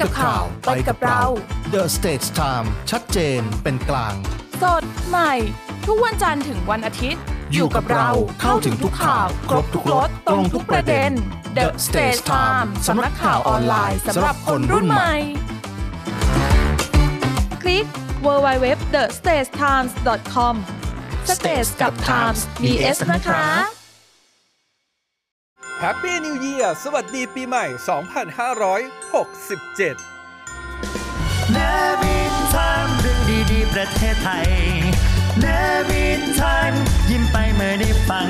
[0.00, 1.22] กับข่าว ไปกับเรา
[1.74, 4.14] The Stage Time ชัดเจนเป็นกลาง
[4.62, 5.32] สดใหม่
[5.86, 8.08] ทุกวันจันทร์ถึงวันอาทิตย์ อยู่กับเรา
[8.40, 11.10] เข้าถึงทุกข่าว ครบทุกรสตรงทุกประเด็น
[11.56, 15.14] The Stage Time สำนักข่าวออนไลน์สำหรับคนรุ่นใหม่
[17.62, 17.86] คลิก
[18.24, 20.54] www.thestagetimes.com
[21.36, 23.44] Stage กับ Times มี S นะคะ
[25.82, 27.64] Happy New Year สวัสดีปีใหม่
[28.98, 33.20] 2567 Navy Time เรื่อง
[33.52, 34.48] ดีๆ ประเทศไทย
[35.40, 36.72] Navy Time
[37.10, 38.28] ยิ้มไปเมื่อได้ฟัง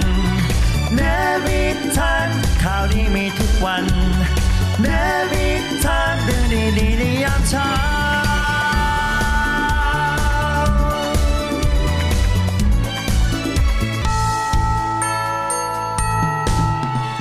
[0.95, 2.29] Navy Time
[2.63, 3.85] ข่าวดีมีทุกวัน
[4.83, 6.45] Navy Time เรื่อง
[6.79, 7.69] ดีๆในยามเช้า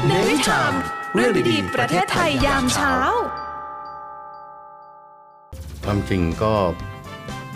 [0.10, 0.74] ในวิชาม
[1.14, 2.96] เรื่องดีๆประเทศไทยยามเช้า
[5.86, 6.54] ความจริงก็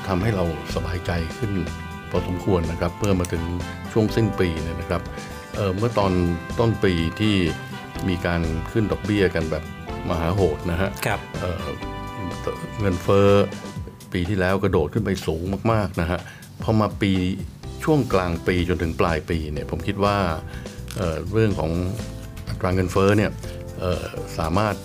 [0.07, 0.45] ทำให้เรา
[0.75, 1.51] สบายใจขึ้น
[2.09, 3.43] พอสมควรนะครับเมื่อมาถึง
[3.91, 5.01] ช่วงสิ้นปีเนี่ยนะครับ
[5.55, 6.11] เอ่อเมื่อตอน
[6.59, 7.35] ต้นปีที่
[8.07, 9.63] มีการขึ้นดอกเบี้ยกันแบบ
[10.09, 11.65] มหาโหดนะฮะครับเอ่อ
[12.79, 13.29] เงินเฟ้อ
[14.13, 16.19] ปีที่แล้วกระโดดขึ้นไปสูงมากๆนะฮะ
[16.63, 17.11] พอมาปี
[17.83, 20.17] ช่วงกลางปีจนถึงปลายปีเนี่ยผมคิดว่า
[20.97, 21.71] เอ่อเรื่องของ
[22.20, 22.20] อั
[22.61, 23.31] ตราเงินเฟ้อเนี่ย
[24.37, 24.75] สามารถ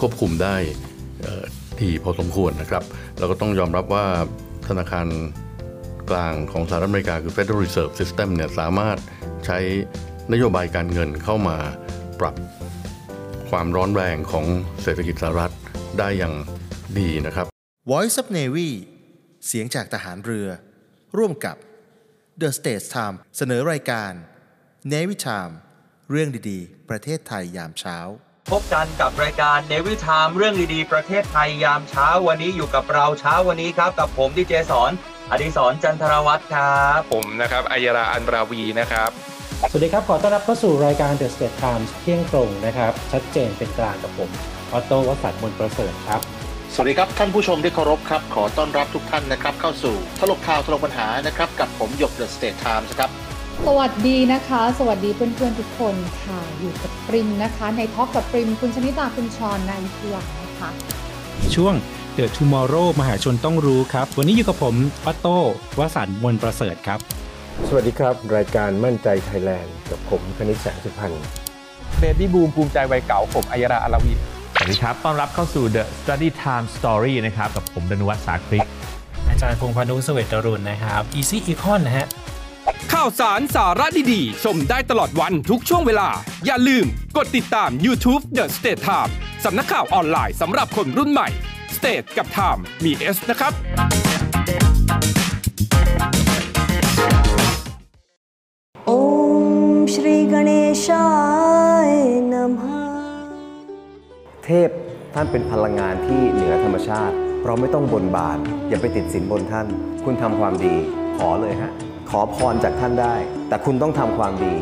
[0.00, 0.56] ควบคุมได้
[1.22, 1.44] เอ่อ
[1.80, 2.82] ดีพอสมควรนะครับ
[3.18, 4.06] เราก็ต้องยอมรับว่า
[4.68, 5.06] ธนาคาร
[6.10, 8.98] กลางของสหรัฐอเมริกาคือ Federal Reserve System เนี่ยสามารถ
[9.46, 9.58] ใช้
[10.32, 11.56] นโยบายการเงินเข้ามา
[12.20, 12.34] ปรับ
[13.50, 14.46] ความร้อนแรงของ
[14.82, 15.52] เศรษฐกิจสหรัฐ
[15.98, 16.34] ได้อย่าง
[16.98, 17.46] ดีนะครับ
[17.92, 18.70] Voice of Navy
[19.46, 20.48] เสียงจากทหารเรือ
[21.16, 21.56] ร่วมกับ
[22.42, 24.12] The Stage Time เสนอรายการ
[24.92, 25.54] Navy Time
[26.14, 27.98] เรื่องดีๆ ประเทศไทยยามเช้า
[28.50, 34.90] พบกันกับรายการเนวิทามเรื่องดีๆ ประเทศไทยยามเช้าวันนี้อยู่กับเราเช้าวันนี้ครับ กับผมดีเจสอน
[35.30, 39.10] อดิศรจันทรวัฒน์ครับผมนะครับอัยราอันราวีนะครับ
[39.70, 44.30] สวัสดีครับ ขอต้อนรับเข้าสู่รายการ The State Times เที่ยงตรงนะครับ ชัดเจนเป็นกลางกับผม
[44.72, 46.20] ออโต้วสันต์มนต์ประเสริฐครับ
[46.74, 53.10] สวัสดีครับ ท่านผู้ชมที่เคารพครับ ขอต้อนรับทุกท่านนะครับ เข้าสู่ถลกข่าวถลกปัญหานะครับ กับผมหยก THE STATES TIMES ครับ
[53.68, 60.68] สวัสดีนะคะ สวัสดีเพื่อนๆทุกคนค่ะ อยู่กับปริมนะคะ ใน Talk กับปริม คุณชนิตาคุณชรนายวิทยานะคะ
[61.54, 61.74] ช่วง
[62.16, 64.74] The Tomorrow มหาชนต้องรู้ครับ วันนี้อยู่กับผม
[65.04, 65.38] ออโต้
[65.78, 66.98] วสันต์มนต์ประเสริฐครับ
[67.68, 71.14] สวัสดีครับ รายการมั่นใจไทยแลนด์กับผมคณิตแสงสุพรรณ
[71.98, 74.12] เบบี้บูมภูมิใจวัยเก่าผมอัยราอันราวี
[74.54, 78.66] สวัสดีครับ ต้อนรับเข้าสู่ The Study Time Story นะครับ กับผมดนวัฒน์สาคริก
[79.28, 82.08] อาจารย์พงษ์พานุสเวตรุณนะครับ Easy Econ นะฮะ
[82.92, 86.08] ข่าวสารสาระดีๆ ชมได้ตลอดวันทุกช่วงเวลา
[86.46, 86.86] อย่าลืม
[87.16, 89.10] กดติดตาม YouTube The State Time
[89.44, 91.28] สำนักข่าวออนไลน์สำหรับคนรุ่นใหม่
[91.76, 93.52] State กับ Time มี S นะครับ
[98.86, 98.90] โอ
[99.74, 100.50] มชรีกเน
[100.86, 101.08] ชา
[101.86, 101.88] ย
[102.32, 102.52] นม
[104.44, 104.70] เทพ
[105.14, 107.14] ท่านเป็นพลังงานที่เหนือธรรมชาติ
[107.44, 109.66] เราไม่ต้องบนบาน อย่าไปติดสินบนท่าน
[110.04, 110.74] คุณทำความดี
[111.16, 111.72] ขอเลยฮะ
[112.16, 113.14] ขอพรจากท่านได้
[113.48, 114.54] แต่คุณต้องทำความดี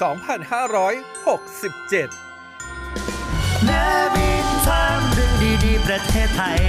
[3.65, 5.33] Navy Time เรื่อง
[5.65, 6.61] ดีๆ ประเทศไทย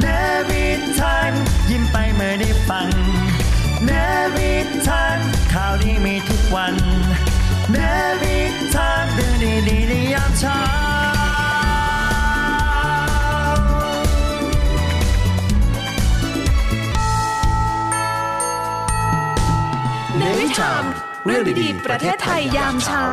[0.00, 1.32] Navy Time
[1.70, 2.88] ยิ้มไปเมื่อได้ฟัง
[3.86, 5.18] Navy Time
[5.52, 6.74] ข่าวดีมีทุกวัน
[7.72, 9.34] Navy Time เรื่อง
[9.68, 10.60] ดีๆในยามเช้า
[20.18, 20.84] ในวิชาม
[21.24, 23.06] เรื่องดีๆประเทศไทยยามเช้า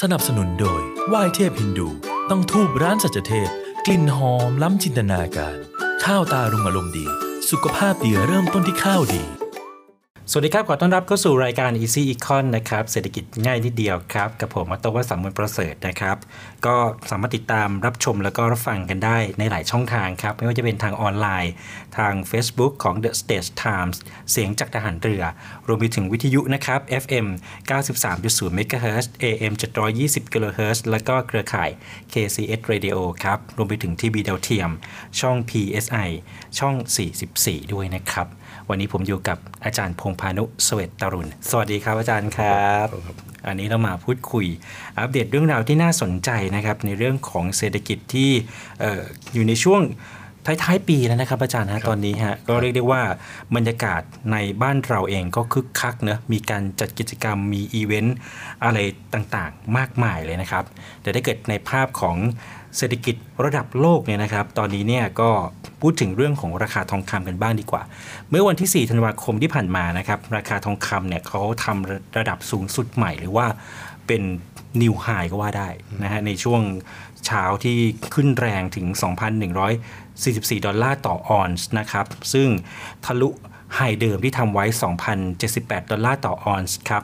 [0.00, 1.88] สนับสนุนโดยไหว้เทพฮินดู
[2.30, 3.48] ต้องทูบร้านสัจเทพ
[3.86, 5.56] กลิ่นหอมล้ำจินตนาการ
[6.04, 7.06] ข้าวตารุงอารมณ์ดี
[7.50, 9.22] สุขภาพดีเริ่มต้นที่ข้าวดี
[10.30, 16.16] สวัสดีครับขอต้อนรับเข้าสู่รายการ Easy Econ นะครับเศรษฐกิจง่ายนิดเดียวครับ กับผมอัตวสัมมนประเสริฐนะครับ
[16.66, 16.76] ก็
[17.10, 21.52] สามารถติดตามรับชมแล้วก็รับฟังกันได้ในหลายช่องทางครับ ไม่ว่าจะเป็นทางออนไลน์
[21.98, 23.96] ทาง Facebook ของ The Stage Times
[24.30, 25.22] เสียงจากทหารเรือ
[25.66, 27.26] รวมไปถึงวิทยุนะครับ FM
[27.70, 29.52] 93.0 MHz AM
[29.92, 31.70] 720 kHz แล้วก็เครือข่าย
[32.12, 34.70] KCS Radio ครับ รวมไปถึงทีวีดาวเทียม
[35.20, 36.08] ช่อง PSI
[36.58, 36.74] ช่อง
[37.24, 38.28] 44 ด้วยนะครับ
[38.72, 42.86] วันนี้ผมอยู่กับอาจารย์พงพานุสเวตตรุณ สวัสดีครับอาจารย์ครับ
[43.46, 44.46] อันนี้เรามาพูดคุย
[44.98, 48.30] อัปเดตเรื่องราวที่น่าสนใจนะครับ ในเรื่องของเศรษฐกิจที่
[48.82, 49.02] ออ
[49.32, 49.80] อยู่ในช่วง
[50.46, 53.02] ท้ายๆปีแล้วนะครับอาจารย์ฮะตอนนี้ฮะก็เรียกได้ว่า
[53.56, 54.02] บรรยากาศ
[54.32, 58.16] ในบ้านเราเองก็คึกคักเนะมีการจัดกิจกรรมมีอีเวนต์
[58.64, 58.78] อะไร
[59.14, 60.64] ต่างๆ มากมายเลยนะครับ
[61.02, 62.16] แต่ถ้าเกิดในภาพของ
[62.76, 65.30] เศรษฐกิจระดับโลกเนี่ยนะครับ ตอนนี้เนี่ยก็
[65.80, 67.82] พูดถึงเรื่องของราคาทองคำกันบ้างดีกว่า
[68.30, 73.46] เมื่อวันที่ 4 ธันวาคมที่ผ่านมานะครับ ราคาทองคำเนี่ยเขาทำระดับสูงสุดใหม่หรือว่า
[74.06, 74.22] เป็น
[74.82, 75.68] new high ก็ว่าได้
[76.02, 76.62] นะฮะในช่วง
[77.26, 77.76] เช้าที่
[78.14, 78.86] ขึ้นแรงถึง
[79.76, 82.48] 2,144 ดอลลาร์ต่อออนซ์นะครับ ซึ่ง
[83.04, 83.28] ทะลุ
[83.76, 84.64] high เดิมที่ทำไว้
[85.28, 87.02] 2,078 ดอลลาร์ต่อออนซ์ครับ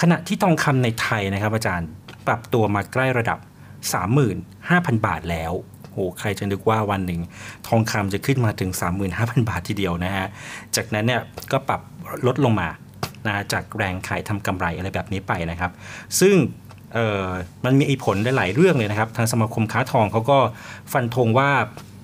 [0.00, 1.88] ขณะที่ทองคำในไทยนะครับอาจารย์
[2.26, 3.38] ปรับตัวมาใกล้ระดับ
[3.86, 5.52] 35,000 บาทแล้ว
[5.92, 7.20] โอ้ใครจะนึกว่าวันหนึ่ง
[7.68, 8.70] ทองคำจะขึ้นมาถึง
[9.10, 10.26] 35,000 บาททีเดียวนะฮะ
[10.76, 11.20] จากนั้นเนี่ย
[11.52, 11.80] ก็ปรับ
[12.26, 12.68] ลดลงมา
[13.26, 15.70] นะจากแรงขายทำกำไรอะไรแบบนี้ไปนะครับ
[16.20, 16.36] ซึ่ง
[17.64, 20.38] มันมีผลหลายเรื่องเลยนะครับ ทางสมาคมค้าทองเขาก็
[20.92, 21.50] ฟันธงว่า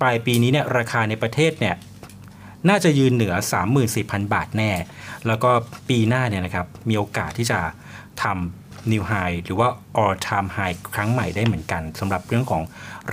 [0.00, 1.75] ปลายปีนี้เนี่ยราคาในประเทศเนี่ย
[2.69, 3.34] น่าจะยืนเหนือ
[3.84, 4.70] 34,000 บาทแน่
[5.26, 5.50] แล้วก็
[5.88, 7.61] ปีหน้าเนี่ยนะครับมีโอกาสที่จะ
[8.23, 9.69] ทำ new high หรือว่า
[10.03, 12.62] all time high ครั้งใหม่ได้เหมือนกันสำหรับเรื่องของ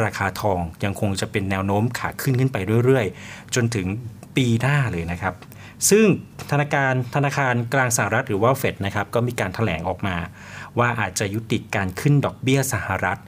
[0.04, 3.88] ราคาทองยังคงจะเป็นแนวโน้มขาขึ้นขึ้นไปเรื่อยๆ จนถึง
[4.36, 5.36] ปีหน้าเลยนะครับ
[5.90, 6.06] ซึ่ง
[6.52, 10.16] ธนาคารธนาคารกลางสหรัฐหรือว่าเฟดนะครับก็มีการถแถลงออกมา
[10.80, 13.20] ว่าอาจจะยุติการขึ้นดอกเบี้ยสหรัฐ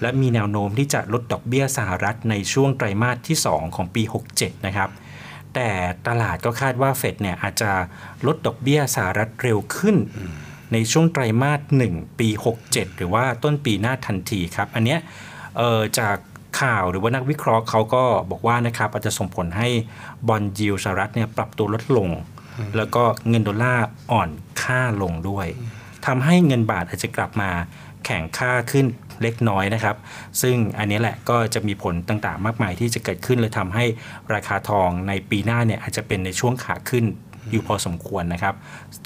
[0.00, 4.02] และมีแนวโน้มที่จะลดดอกเบี้ยสหรัฐในช่วงไตรมาสที่ 2 ของปี
[4.34, 4.90] 67 นะครับ
[5.54, 5.68] แต่
[6.08, 7.70] ตลาดก็คาดว่าเฟดเนี่ยอาจจะ
[8.26, 9.96] ลดดอกเบี้ยสหรัฐเร็วขึ้น
[10.74, 11.60] ในช่วงไตรมาส
[11.90, 12.28] 1 ปี
[12.62, 15.00] 67 หรือว่าต้นปีหน้าทันทีครับ อันเนี้ย
[15.98, 16.16] จาก
[16.60, 19.68] ข่าวหรือว่านักวิเคราะห์เขาก็บอกว่านะครับอาจจะส่งผลให้
[20.28, 22.08] บอลยิวสหรัฐเนี่ยปรับตัวลดลง
[22.76, 24.30] แล้วก็เงินดอลลาร์อ่อน
[24.62, 25.46] ค่าลงด้วย
[26.06, 27.50] ทำให้เงินบาทอาจจะกลับมา
[28.04, 28.86] แข่งค่าขึ้น
[29.22, 29.96] เล็กน้อยนะครับ
[30.42, 33.84] ซึ่งอันนี้แหละก็จะมีผลต่างๆ มากมายที่จะเกิดขึ้นเลยทำให้
[34.34, 37.04] ราคาทองในปีหน้าเนี่ยอาจจะเป็นในช่วงขาขึ้น
[37.50, 38.54] อยู่พอสมควรนะครับ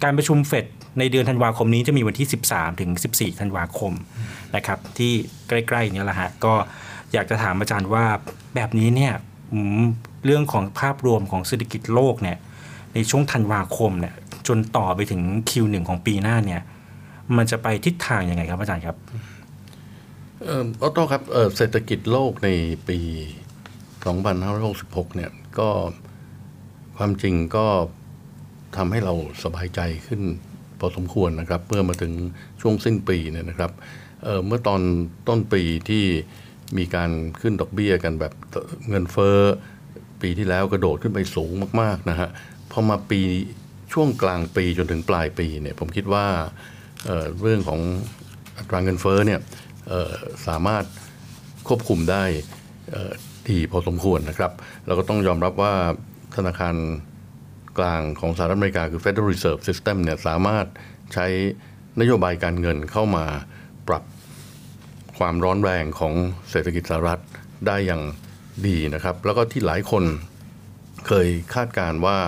[0.02, 0.66] การประชุมเฟด
[0.98, 3.92] ในเดือนธันวาคมนี้จะมีวันที่ 13 ถึง 14 ธันวาคม
[4.56, 5.12] นะครับที่
[5.48, 6.54] ใกล้ๆนี้แหละฮะก็
[7.12, 8.04] อยากจะถามอาจารย์ว่า
[8.54, 9.12] แบบนี้เนี่ย
[10.24, 12.38] เรื่องของภาพรวมของเศรษฐกิจโลกเนี่ย
[12.94, 14.14] ในช่วงธันวาคมเนี่ย
[14.48, 16.62] จนต่อไปถึง Q1 ของปีหน้าเนี่ย
[17.36, 18.96] มันจะไปทิศทางยังไงครับอาจารย์ครับ
[20.48, 20.50] อ
[20.86, 21.22] อโต้ครับ
[21.56, 22.48] เศรษฐกิจโลกใน
[22.88, 22.98] ปี
[24.48, 25.68] 2566 เนี่ยก็
[26.96, 27.66] ความจริงก็
[28.76, 30.22] ทำให้เราสบายใจขึ้น
[30.80, 32.12] พอสมควรนะครับเมื่อมาถึง
[32.60, 33.72] ช่วงสิ้นปีเนี่ยนะครับ
[34.22, 34.80] เเมื่อตอน
[35.28, 36.04] ต้นปีที่
[36.78, 37.10] มีการ
[37.40, 38.32] ขึ้นดอกเบี้ยกันแบบ
[38.88, 39.38] เงินเฟ้อ
[40.22, 42.28] ปีที่แล้วกระโดดขึ้นไปสูงมากๆนะฮะ
[42.70, 43.20] พอมาปี
[43.92, 46.26] ช่วงกลางปีจนถึงปลายปีเนี่ยผมคิดว่า
[47.04, 47.80] เเรื่องของ
[48.58, 49.40] อัตราเงินเฟ้อเนี่ย
[50.46, 50.84] สามารถ
[51.68, 52.24] ควบคุมได้
[53.48, 54.52] ดีพอสมควรนะครับ
[54.86, 55.74] เราก็ต้องยอมรับว่า
[56.36, 56.74] ธนาคาร
[57.78, 60.66] กลางของสหรัฐอเมริกาคือ Federal Reserve System เนี่ยสามารถ
[61.14, 61.26] ใช้
[62.00, 63.26] นโยบายการเงินเข้ามา
[63.88, 64.04] ปรับ
[65.18, 66.14] ความร้อนแรงของ
[66.50, 67.20] เศรษฐกิจสหรัฐ
[67.66, 68.02] ได้อย่าง
[68.66, 70.04] ดีนะครับ แล้วก็ที่หลายคน
[71.06, 72.18] เคยคาดการว่า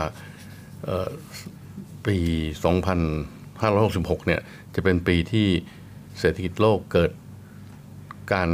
[2.06, 2.16] ปี
[3.02, 4.40] 2566 เนี่ย
[4.74, 5.48] จะเป็นปีที่
[6.20, 7.10] เศรษฐกิจโลกเกิด
[8.32, 8.48] การ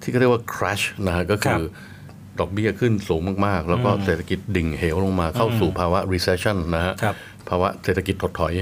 [0.00, 1.62] ที่เขาเรียกว่า crash นะฮะก็คือ
[2.40, 6.94] ดอกเบี้ยขึ้นสูงมากๆ แล้วก็เศรษฐกิจดิ่งเหวลงมาเข้าสู่ภาวะ recession นะฮะ
[7.48, 8.52] ภาวะเศรษฐกิจถดถอย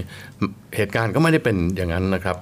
[0.76, 2.36] เหตุการณ์ก็ไม่ได้เป็นอย่างนั้นนะครับ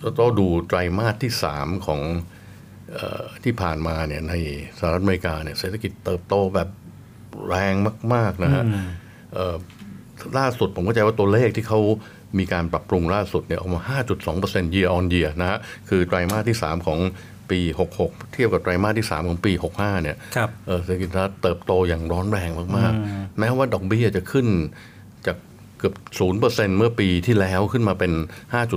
[0.00, 2.00] เราต้องดูไตรมาสที่สามของ
[3.44, 4.34] ที่ผ่านมาเนี่ยใน
[4.78, 6.68] สหรัฐอเมริกาเนี่ยเศรษฐกิจเติบโตแบบ
[7.48, 7.74] แรง
[8.14, 8.64] มาก ๆนะฮะ
[10.38, 11.80] ล่าสุดผมเข้าใจว่าตัวเลขที่เขา
[12.38, 13.80] มีการปรับปรุงล่าสุดเนี่ยออกมา
[14.28, 16.98] 5.2% year on year นะฮะ คือไตรมาสที่ 3 ของ
[17.50, 17.60] ปี
[17.98, 20.16] 66 เทียบกับไตรมาสที่ 3 ของปี 65 เนี่ย
[20.84, 21.10] เศรษฐกิจ
[21.42, 24.46] เติบโตอย่างร้อนแรงมากๆ แม้ว่าดอกเบี้ยจะขึ้น
[25.26, 25.36] จาก
[25.78, 25.94] เกือบ
[26.36, 28.12] 0%เมื่อปีที่แล้วขึ้นมาเป็น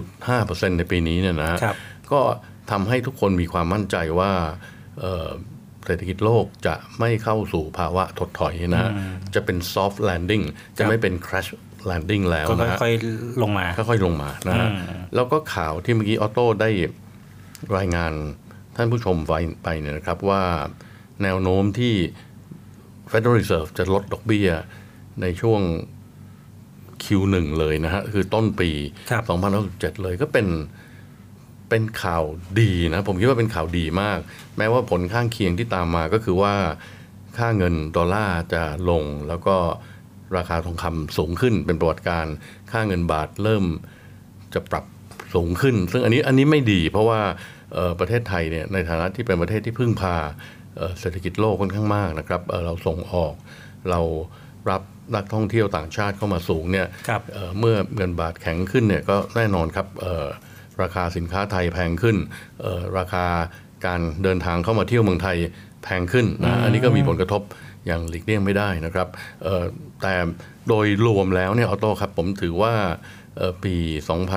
[0.08, 1.58] 5.5%ในปีนี้เนี่ยนะ
[2.12, 2.22] ก็
[2.72, 4.32] ทำให้ทุกคนมีความมั่นใจว่า
[5.86, 8.92] เศรษฐกิจโลกจะไม่เข้าสู่ภาวะถดถอยนะ
[9.36, 10.46] จะเป็น soft landing
[10.78, 11.50] จะไม่เป็น crash
[11.90, 14.70] landing แล้วนะค่อยๆลงมาค่อยๆลงมานะฮะ
[15.16, 16.70] แล้วก็ข่าวที่เมื่อกี้ออโต้ได้
[17.78, 18.14] รายงาน
[18.81, 19.33] ท่านผู้ชมไป
[19.63, 20.43] ไปเนี่ยนะครับว่า
[21.24, 21.95] แนวโน้มที่
[23.12, 24.50] Federal Reserve จะลดดอกเบี้ย
[25.21, 25.62] ในช่วง
[27.03, 28.69] Q1 เลยนะฮะ คือต้นปี
[29.38, 30.48] 2067เลยก็เป็น
[31.69, 32.24] เป็นข่าว
[32.59, 34.19] ดีนะ ผมคิดว่าเป็นข่าวดีมาก
[34.57, 36.55] แม้ว่าผลข้างเคียงที่ตามมาก็คือว่า
[37.38, 39.55] ขค่าเงินดอลลาร์จะลง แล้วก็
[40.38, 42.36] ราคาทองคำสูงขึ้นเป็นประวัติการณ์
[42.71, 43.63] ค่าเงินบาทเริ่ม
[44.53, 44.86] จะปรับ
[45.33, 47.59] สูงขึ้น ซึ่งอันนี้อันนี้ไม่ดีเพราะว่าเอ่อ
[48.00, 50.16] ประเทศไทยเนี่ยในฐานะที่เป็นประเทศที่พึ่งพา
[50.78, 53.34] เอ่อเศรษฐกิจโลกค่อนข้างมากนะครับเอ่อเราส่งออก
[53.90, 54.00] เรา
[54.70, 54.82] รับ
[55.16, 56.88] นักท่องเที่ยวต่างชาติเข้ามาสูงเนี่ย
[57.34, 60.28] เอ่อเมื่อเงินบาทแข็งขึ้นเนี่ยก็แน่นอนครับเอ่อ
[60.82, 62.18] ราคาสินค้าไทยแพงขึ้น
[62.62, 63.26] เอ่อราคา
[63.86, 65.38] การเดินทางเข้ามาเที่ยวเมืองไทย
[65.84, 67.42] แพงขึ้นนะอันนี้ก็มีผลกระทบ
[67.86, 69.08] อย่างหลีกเลี่ยงไม่ได้นะครับ
[69.44, 69.66] เอ่อ
[70.02, 70.16] แต่
[70.68, 72.74] โดยรวมแล้วเนี่ยออโต้ครับผมถือว่า
[73.38, 73.76] เอ่อปี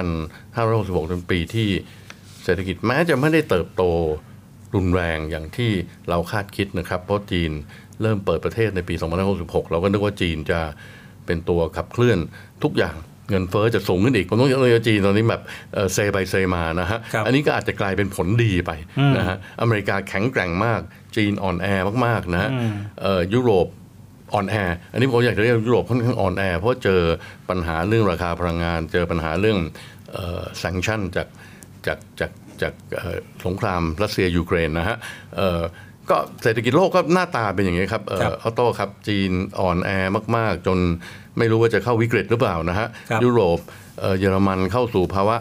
[0.03, 1.69] 2566เป็นปีที่
[2.45, 3.83] เศรษฐกิจแม้จะไม่ได้เติบโต
[4.75, 5.71] รุนแรงอย่างที่
[6.09, 7.51] เราคาดคิดนะครับ เพราะจีน
[8.03, 8.95] เริ่มเปิดประเทศในปี
[9.33, 10.61] 2566 เราก็นึกว่าจีนจะ
[11.27, 12.19] เป็นตัวขับเคลื่อน
[12.65, 12.97] ทุกอย่าง
[13.31, 15.43] เงินเฟ้อจะสูงขึ้นอีกผมต้องยกตัวอย่างจีนตอนนี้แบบ
[15.75, 20.81] เอ่อเซไปเซมานะฮะ อันนี้ก็อาจจะกลายเป็นผลดีไปอืมนะฮะอเมริกาแข็งแกร่งมาก
[21.17, 21.67] จีนอ่อนแอ
[22.07, 22.73] มากๆนะฮะอืม
[23.03, 23.67] เอ่อยุโรป
[24.35, 24.57] อ่อนแอ
[24.93, 27.01] อันนี้ผมอยากจะเรียกยุโรปค่อนข้างอ่อนแอ เพราะเจอ
[27.51, 29.59] ปัญหาเรื่องราคาพลังงาน เจอปัญหาเรื่อง
[30.59, 31.27] sanction จาก
[31.87, 34.97] จากจากจากเอ่อสงครามรัสเซียยูเครนนะฮะ
[35.37, 35.61] เอ่อ
[36.11, 39.91] ก็เศรษฐกิจโลกก็หน้าตาเป็นอย่างนี้ครับเอ่อครับออโต้ครับจีนอ่อนแอ
[40.37, 40.79] มาก ๆ จน
[41.39, 43.59] ไม่รู้ว่าจะเข้าวิกฤตหรือเปล่านะฮะครับยุโรป
[44.01, 45.37] เอ่อเยอรมันเข้าสู่ภาวะ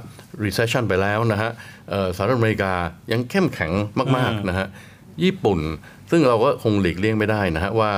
[0.46, 1.52] recession ไปแล้วนะฮะ
[1.90, 2.74] เอ่อสหรัฐอเมริกา
[3.12, 4.68] ยังเข้มแข็งมากอืมๆนะฮะ
[5.24, 5.60] ญี่ปุ่น
[6.12, 7.92] ซึ่งเราก็คงหลีกเลี่ยงไม่ได้นะฮะว่า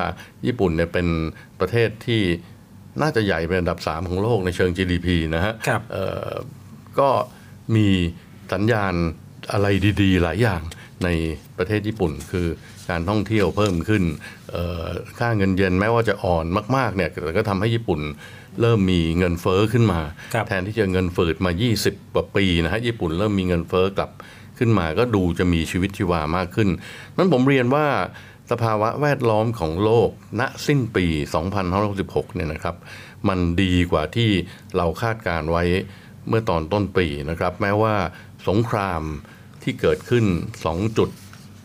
[0.45, 1.07] ญี่ปุ่นเนี่ยเป็น
[1.59, 2.21] ประเทศที่
[3.01, 5.53] น่าจะใหญ่เป็นอันดับ 3 ของโลกในเชิง GDP นะฮะ
[5.91, 6.31] เอ่อ
[6.99, 7.09] ก็
[7.75, 7.89] มี
[8.51, 8.93] สัญญาณ
[9.51, 9.67] อะไร
[10.01, 10.61] ดี ๆ หลายอย่าง
[11.03, 11.09] ใน
[11.57, 12.47] ประเทศญี่ปุ่น คือ
[12.89, 14.03] การท่องเที่ยวเพิ่มขึ้น
[14.51, 14.83] เอ่อ
[15.19, 16.45] ค่าเงินเยนแม้ว่าจะอ่อน
[16.75, 18.01] มากๆเนี่ยแต่ก็ทำให้ญี่ปุ่น
[18.61, 19.99] เริ่มมีเงินเฟ้อขึ้นมา
[20.47, 21.51] แทนที่จะเงินฝืดมา
[21.83, 24.11] 20กว่าปีนะฮะญี่ปุ่นเริ่มมีเงินเฟ้อกลับ
[24.57, 26.69] ขึ้นมาก็ดูจะมีชีวิตชีวามากขึ้น
[27.17, 27.85] นั้นผมเรียนว่า
[28.51, 30.09] สภาวะแวดล้อมของโลก
[30.39, 31.05] ณสิ้นปี
[31.71, 32.75] 2566เนี่ยนะครับ
[33.27, 34.29] มันดีกว่าที่
[34.77, 35.63] เราคาดการไว้
[36.27, 37.95] เมื่อตอนต้นปีนะครับ แม้ว่า
[38.47, 39.01] สงคราม
[39.63, 40.25] ที่เกิดขึ้น
[40.61, 41.09] 2 จุด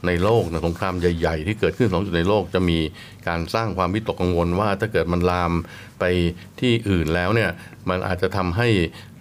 [0.07, 2.79] ในโลกนะสงครามใหญ่ ๆ ที่เกิดขึ้น 2 จุดในโลกจะมี
[3.29, 5.53] การสร้างความวิตกกังวลว่าถ้าเกิดมันลาม
[6.01, 6.05] ไป
[6.61, 7.51] ที่อื่นแล้วเนี่ย
[7.89, 8.69] มันอาจจะทำให้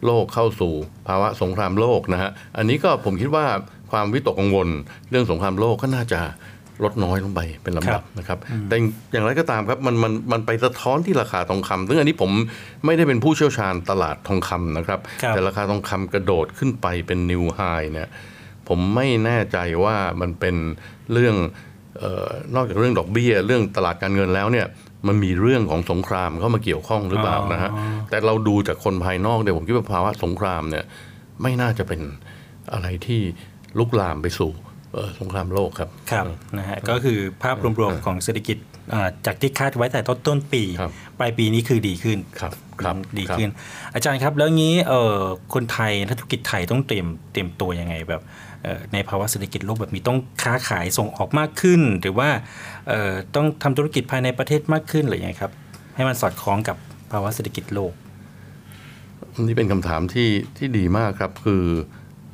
[0.06, 0.74] โลกเข้าสู่
[1.08, 3.46] ภาวะสงครามโลกนะฮะอันนี้ก็ผมคิดว่า
[3.92, 4.68] ความวิตกกังวล
[5.10, 6.20] เรื่องสงครามโลกก็น่าจะ
[6.84, 8.75] ลดน้อยลงไปเป็นลำดับนะครับแต่
[9.12, 12.31] อย่างไรก็ตามครับมันมันมันไปสะท้อนที่ราคาทองคำซึ่งอันนี้ผม
[12.86, 17.60] ไม่ได้เป็นผู้เชี่ยวชาญตลาดทองคำนะครับครับแต่ราคาทองคำกระโดดขึ้นไปเป็นนิวไฮ
[17.93, 18.07] เนี่ย
[18.67, 20.55] ผมไม่แน่ใจว่ามันเป็น
[21.13, 21.36] เรื่อง
[22.00, 24.67] เออนอกจากเรื่องดอกเบี้ย เรื่องตลาดการเงินแล้วเนี่ย
[25.07, 27.72] มันมีเรื่องของสงครามเข้ามาเกี่ยวข้องหรือเปล่านะฮะ
[28.10, 30.84] แต่เราดูจากคนภายนอกเนี่ยผมคิดว่าภาวะสงครามเนี่ย
[31.41, 32.01] ไม่น่าจะเป็น
[32.74, 33.22] อะไรที่
[33.77, 34.66] ลุกลามไปสู่เอ่อ
[35.20, 36.25] สงครามโลกครับครับ
[36.58, 38.58] นะฮะก็คือภาพรวมๆของเศรษฐกิจ
[38.94, 40.63] อ่าจากที่คาดไว้แต่ต้นต้นปี
[41.20, 42.54] ปลายปีนี้คือดีขึ้นครับ
[43.20, 43.50] ดีขึ้น
[43.94, 45.20] อาจารย์ครับแล้วงี้เอ่อ
[45.54, 48.22] คนไทยนักธุรกิจไทยต้องเตรียมเตรียมตัวยังไงแบบ
[48.63, 52.30] เอ่อในภาวะเศรษฐกิจโลกแบบนี้ต้องค้าขายส่งออกมากขึ้น หรือว่า
[52.88, 55.51] เอ่อต้องทำธุรกิจภายในประเทศมากขึ้นหรือยังไงครับ
[55.96, 56.77] ให้มันสอดคล้องกับ
[57.12, 57.94] ภาวะเศรษฐกิจโลก
[59.34, 61.63] อันนี้เป็นคำถามที่ที่ดีมากครับคือ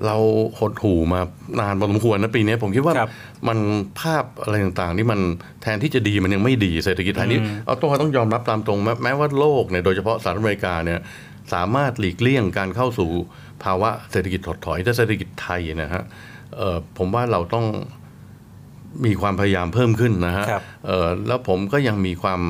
[0.06, 0.18] เรา
[0.60, 1.22] หดหูมา
[1.60, 2.96] นานพอสมควรนะปีนี้ผมคิดว่า
[3.48, 3.58] มัน
[4.00, 5.20] ภาพอะไรต่างๆ ที่มัน
[5.62, 11.00] แทนที่จะดีมันยังไม่ดีเศรษฐกิจไทยนี่อืมเอาต้องต้องยอมรับตามตรงแม้แม้ว่าโลกเนี่ยโดยเฉพาะสหรัฐอเมริกาเนี่ย
[11.54, 13.10] สามารถหลีกเลี่ยงการเข้าสู่
[13.64, 16.04] ภาวะเศรษฐกิจถดถอยแต่เศรษฐกิจไทยนะฮะ
[16.58, 17.66] เอ่อผมว่าเราต้อง
[19.06, 22.42] มีความพยายามเพิ่มขึ้นนะฮะครับเอ่อแล้วผมก็ยังมีความ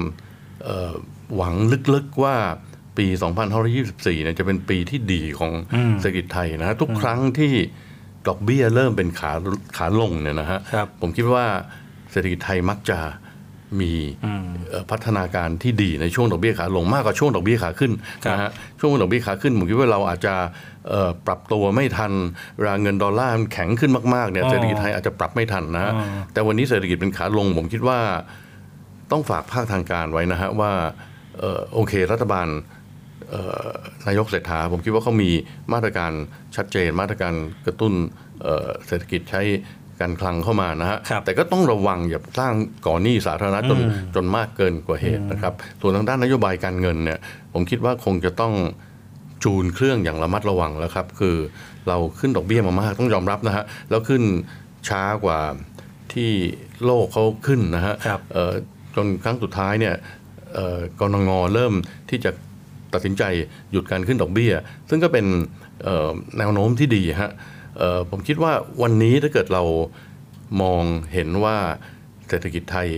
[0.63, 0.93] เอ่อ
[1.35, 1.53] หวัง
[1.93, 2.35] ลึกๆว่า
[2.97, 3.05] ปี
[3.65, 7.53] 2524เนี่ยจะเป็นปีที่ดีของอืมเศรษฐกิจไทยนะฮะทุกครั้งที่
[8.27, 9.31] ดอกเบี้ยเริ่มเป็นขา
[9.77, 10.59] ขาลงเนี่ยนะฮะ
[11.01, 11.45] ผมคิดว่า
[12.11, 12.99] เศรษฐกิจไทยมักจะ
[13.79, 13.93] มี
[14.69, 17.91] เอ่อพัฒนาการที่ดีในช่วงดอกเบี้ยขาลงมากกว่าช่วงดอกเบี้ยขาขึ้น
[18.31, 20.33] นะฮะช่วงดอกเบี้ยขาขึ้นผมคิดว่าเราอาจจะ
[20.89, 22.11] เอ่อปรับตัวไม่ทัน
[22.65, 27.99] ราเงินดอลลาร์มันแข็งขึ้นมากๆเนี่ยอ๋อเศรษฐกิจไทยอาจจะปรับไม่ทันนะฮะอ๋อแต่วันนี้เศรษฐกิจเป็นขาลง ผมคิดว่า
[29.11, 30.71] ต้องฝากภาคทางการไว้นะฮะว่า
[31.39, 32.72] เอ่อโอเครัฐบาลเอ่อ
[34.07, 35.29] นายกเศรษฐาผมคิดว่าเขามี
[35.73, 36.11] มาตรการ
[36.55, 37.33] ชัดเจน มาตรการ
[37.65, 37.93] กระตุ้น
[38.43, 39.41] เอ่อเศรษฐกิจใช้
[40.01, 42.53] การคลังเข้ามานะฮะ แต่ก็ต้องระวังอย่าสร้าง
[42.87, 47.19] ก่อหนี้สาธารณะจนอืมจนมากเกินกว่าเหตุนะครับ ส่วนทางด้านนโยบายการเงินเนี่ย
[47.53, 48.53] ผมคิดว่าคงจะต้อง
[49.43, 51.35] จูนเครื่องอย่างระมัดระวังแล้วครับ คือ
[51.87, 54.23] เราขึ้นดอกเบี้ยมามาก ต้องยอมรับนะฮะ แล้วขึ้น
[54.89, 55.39] ช้ากว่า
[56.13, 56.31] ที่
[56.85, 57.95] โลกเขาขึ้นนะฮะ
[58.33, 58.53] เอ่อ
[58.95, 59.95] จนครั้งสุดท้ายเนี่ย
[60.53, 61.73] เอ่อกรงงเริ่ม
[62.09, 62.31] ที่จะ
[62.93, 63.23] ตัดสินใจ
[63.71, 64.53] หยุดการขึ้นดอกเบี้ย
[64.89, 65.25] ซึ่งก็เป็น
[65.83, 67.31] เอ่อแนวโน้มที่ดีฮะ
[67.77, 69.63] เอ่อผมคิดว่าวันนี้ถ้าเกิดเรา
[70.61, 70.83] มอง
[71.13, 71.57] เห็นว่า
[72.29, 72.89] เศรษฐกิจไทย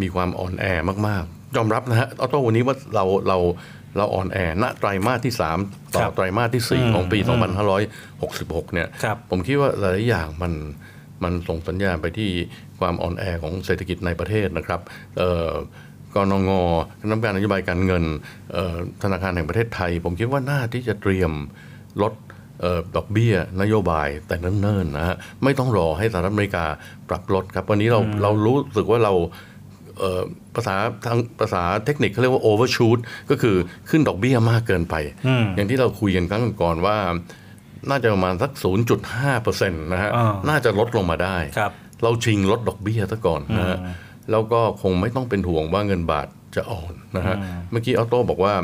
[0.00, 0.64] มีความอ่อนแอ
[1.08, 3.38] มากๆ ยอมรับนะฮะออโต้วันนี้ว่าเราเรา
[3.96, 7.42] เราอ่อนแอณไตรมาสที่ 3 ต่อไตรมาสที่ 4 ของปีอืม
[8.26, 8.88] 2566 เนี่ย
[9.30, 10.52] ผมคิดว่าหลายๆอย่างมัน
[11.22, 12.30] มันส่งสัญญาณไปที่
[12.80, 14.80] ความอ่อนแอของเศรษฐกิจในประเทศนะครับ
[15.18, 15.50] เอ่อ
[16.14, 16.50] กนง
[17.00, 18.04] คณะกรรมการนโยบายการเงิน
[18.52, 21.32] เอ่อธนาคารแห่งประเทศไทย ผมคิดว่าน่าที่จะเตรียม
[22.02, 22.12] ลด
[22.60, 26.64] เอ่อดอกเบี้ยนโยบายแต่เนิ่นๆนะฮะไม่ต้องรอให้สหรัฐอเมริกา
[27.08, 29.12] ปรับลดครับ วันนี้เราเรารู้สึกว่าเรา
[29.98, 30.22] เอ่อ
[30.56, 30.74] ภาษา
[31.06, 32.98] ทางภาษาเทคนิคเขาเรียกว่า overshoot
[33.30, 33.56] ก็คือ
[33.90, 34.94] ขึ้นดอกเบี้ยมากเกินไป
[35.26, 36.96] อืมอย่างที่เราคุยกันครั้งก่อนว่า
[37.90, 38.50] น่าจะประมาณสัก
[39.12, 41.72] 0.5%นะฮะอ่าน่าจะลดลงมาได้ครับ
[42.02, 43.94] เราชิงลดดอกเบี้ยซะก่อนนะฮะอืม
[44.30, 48.54] แล้วก็คงไม่ต้องเป็นห่วงว่าเงินบาทจะอ่อนนะฮะอืมเมื่อกี้ออโต้บอกว่า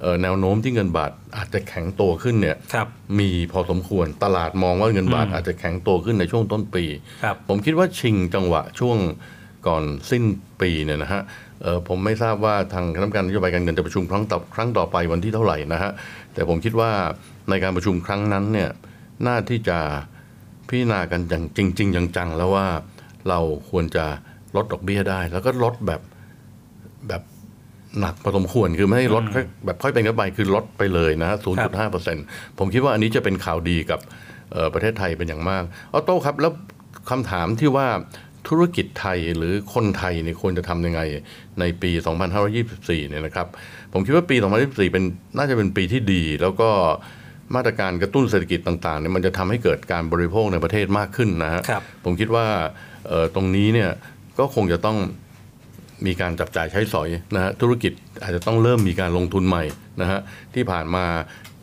[0.00, 2.86] เอ่อแนวโน้มที่เงินบาทอาจจะแข็งตัวขึ้นเนี่ยครับ
[3.18, 6.84] มีพอสมควรตลาดมองว่าเงินบาทอืมอาจจะแข็งตัวขึ้นในช่วงต้นปี
[7.22, 8.98] ครับผมคิดว่าชิงจังหวะช่วง
[9.66, 10.24] ก่อนสิ้น
[10.60, 11.22] ปีเนี่ยนะฮะ
[11.62, 15.90] เอ่อผมไม่ทราบว่าทางคณะกรรมการนโยบายการเงินจะประชุมครั้งต่อครั้งต่อไปวันที่เท่าไหร่นะฮะ
[16.34, 16.90] แต่ผมคิดว่า
[17.50, 18.70] ในการประชุมครั้งนั้นเนี่ย
[19.26, 19.78] น่าที่จะ
[20.68, 22.66] พิจารณากันอย่างจริงๆจังๆแล้วว่า
[23.28, 24.06] เราควรจะ
[24.56, 26.00] ลดดอกเบี้ยได้ แล้วก็ลดแบบ
[27.08, 27.22] แบบ
[28.00, 32.24] หนักพอสมควรคือไม่ให้ลดแค่แบบค่อยเป็นค่อยไปคือลดไปเลยนะฮะ0.5เปอร์เซ็นต์
[32.58, 34.00] ผมคิดว่าอันนี้จะเป็นข่าวดีกับ
[34.52, 35.62] เอ่อประเทศไทยเป็นอย่างมาก
[35.92, 36.52] ออโต้ครับ แล้ว
[37.10, 37.88] คำถามที่ว่า
[38.48, 41.00] ธุรกิจไทยหรือคนไทยเนี่ยควรจะทำยังไง
[41.60, 41.90] ในปี
[42.50, 43.46] 2524 เนี่ยนะครับ
[43.92, 45.04] ผมคิดว่าปี 2024 เป็น
[45.36, 46.70] น่าจะเป็นปีที่ดี แล้วก็
[47.54, 52.46] มาตรการกระตุ้นเศรษฐกิจต่างๆเนี่ยมันจะทำให้เกิดการบริโภคในประเทศมากขึ้นนะฮะครับผมคิดว่า
[53.08, 53.90] เอ่อตรงนี้เนี่ย
[54.38, 54.98] ก็คงจะต้อง
[56.06, 57.92] มีการจับจ่ายใช้สอยนะฮะธุรกิจ
[58.22, 59.64] อาจจะต้องเริ่มมีการลงทุนใหม่
[60.00, 60.20] นะฮะ
[60.54, 61.04] ที่ผ่านมา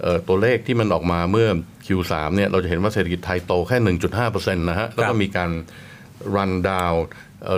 [0.01, 1.47] เอ่อตัวเลขที่มันออกมาเมื่อ
[1.85, 3.77] Q3 เนี่ยเราจะเห็นว่าเศรษฐกิจไทยโตแค่
[4.23, 5.51] 1.5%นะฮะแล้วก็มีการ
[6.35, 6.93] รันดาว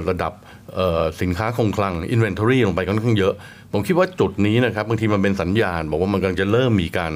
[0.10, 0.34] ระดับ
[0.76, 3.34] เอ่อสินค้าคงคลัง Inventory ลงไปค่อนข้างเยอะ
[3.72, 7.14] ผมคิดว่าจุดนี้นะครับบางทีมันเป็นสัญญาณ บอกว่ามันกำลังจะเริ่มมีการ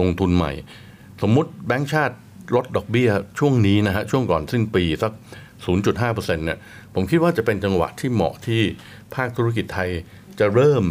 [0.00, 0.52] ลงทุนใหม่
[1.22, 2.14] สมมุติแบงก์ชาติ
[2.54, 5.12] ลดดอกเบี้ยช่วงนี้นะฮะช่วงก่อนสิ้นปีสัก
[5.64, 6.58] 0.5%เนี่ย
[6.94, 8.60] ผมคิดว่าจะเป็นจังหวะที่เหมาะที่
[9.14, 9.90] ภาคธุรกิจไทย
[10.40, 10.84] จะเริ่ม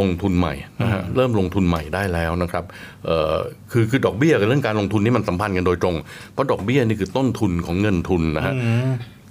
[0.00, 2.64] ลงทุนใหม่นะฮะเริ่มลงทุนใหม่ได้แล้วนะครับ
[3.06, 3.34] เอ่อ
[3.72, 5.96] คือคือดอกเบี้ยกับเรื่องการลงทุนนี่มันสัมพันธ์กันโดยตรง
[6.32, 8.54] เพราะดอกเบี้ยนี่คือต้นทุนของเงินทุนนะฮะ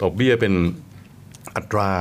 [0.01, 0.53] ดอกเบี้ยเป็น
[1.55, 1.91] อัตรา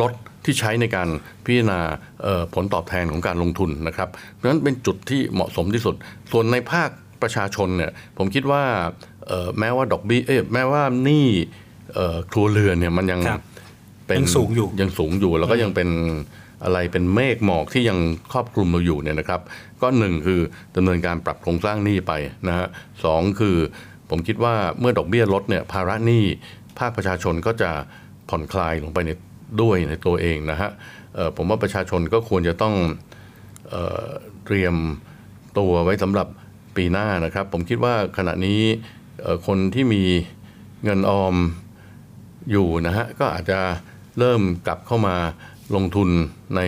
[0.00, 0.12] ลด
[0.44, 1.08] ที่ใช้ในการ
[1.44, 1.80] พิจารณา
[2.22, 5.94] เอ่อผลตอบแทนของการลงทุนนะครับ เพราะฉะนั้นเป็นจุดที่เหมาะสมที่สุด
[6.32, 6.90] ส่วนในภาค
[7.22, 8.62] ประชาชนเนี่ยผมคิดว่า
[9.26, 11.26] เอ่อแม้ว่าดอกเบี้ยเอ้ยแม้ว่าหนี้
[11.94, 13.42] เอ่อครัวเรือนเนี่ยมันยังครับ
[14.06, 15.88] เป็นยังสูงอยู่ยังสูงอยู่แล้วก็ยังเป็น
[16.64, 17.98] อะไรเป็นเมฆหมอกที่ยัง
[18.32, 19.40] ครอบคลุมเราอยู่เนี่ยนะครับ
[19.82, 20.40] ก็หนึ่งคือ
[20.76, 22.12] ดำเนินการปรับโครงสร้างหนี้ไป
[22.48, 22.66] นะฮะ
[23.04, 23.56] สองคือ
[24.10, 26.24] ผมคิดว่าเมื่อดอกเบี้ยลดเนี่ยภาระหนี้
[26.78, 27.70] ภาคประชาชนก็จะ
[28.28, 29.10] ผ่อนคลายลงไปใน
[29.62, 30.70] ด้วยในตัวเองนะฮะ
[31.14, 32.74] เอ่อผมว่าประชาชนก็ควรจะต้อง
[33.70, 34.06] เอ่อ
[34.44, 34.74] เตรียม
[35.58, 36.26] ตัวไว้สำหรับ
[36.76, 38.60] ปีหน้านะครับ ผมคิดว่าขณะนี้
[39.20, 40.02] เอ่อคนที่มี
[40.84, 41.34] เงินออม
[42.50, 43.58] อยู่นะฮะก็อาจจะ
[44.18, 45.16] เริ่มกลับเข้ามา
[45.74, 46.08] ลงทุน
[46.56, 46.60] ใน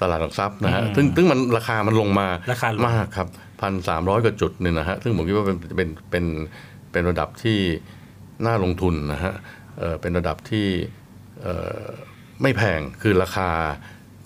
[0.00, 3.28] ตลาดหลักทรัพย์นะฮะอืมซึ่งซึ่งมันราคามันลงมาราคาลงมากครับ
[3.60, 6.24] พันสามร้อยกว่าจุดเนี่ยนะฮะซึ่งผมคิดว่าเป็นเป็นเป็น
[6.92, 7.58] เป็นระดับที่
[8.46, 9.32] น่าลงทุนนะฮะ
[9.78, 10.66] เอ่อเป็นระดับที่
[11.42, 11.84] เอ่อ
[12.42, 13.48] ไม่แพงคือราคา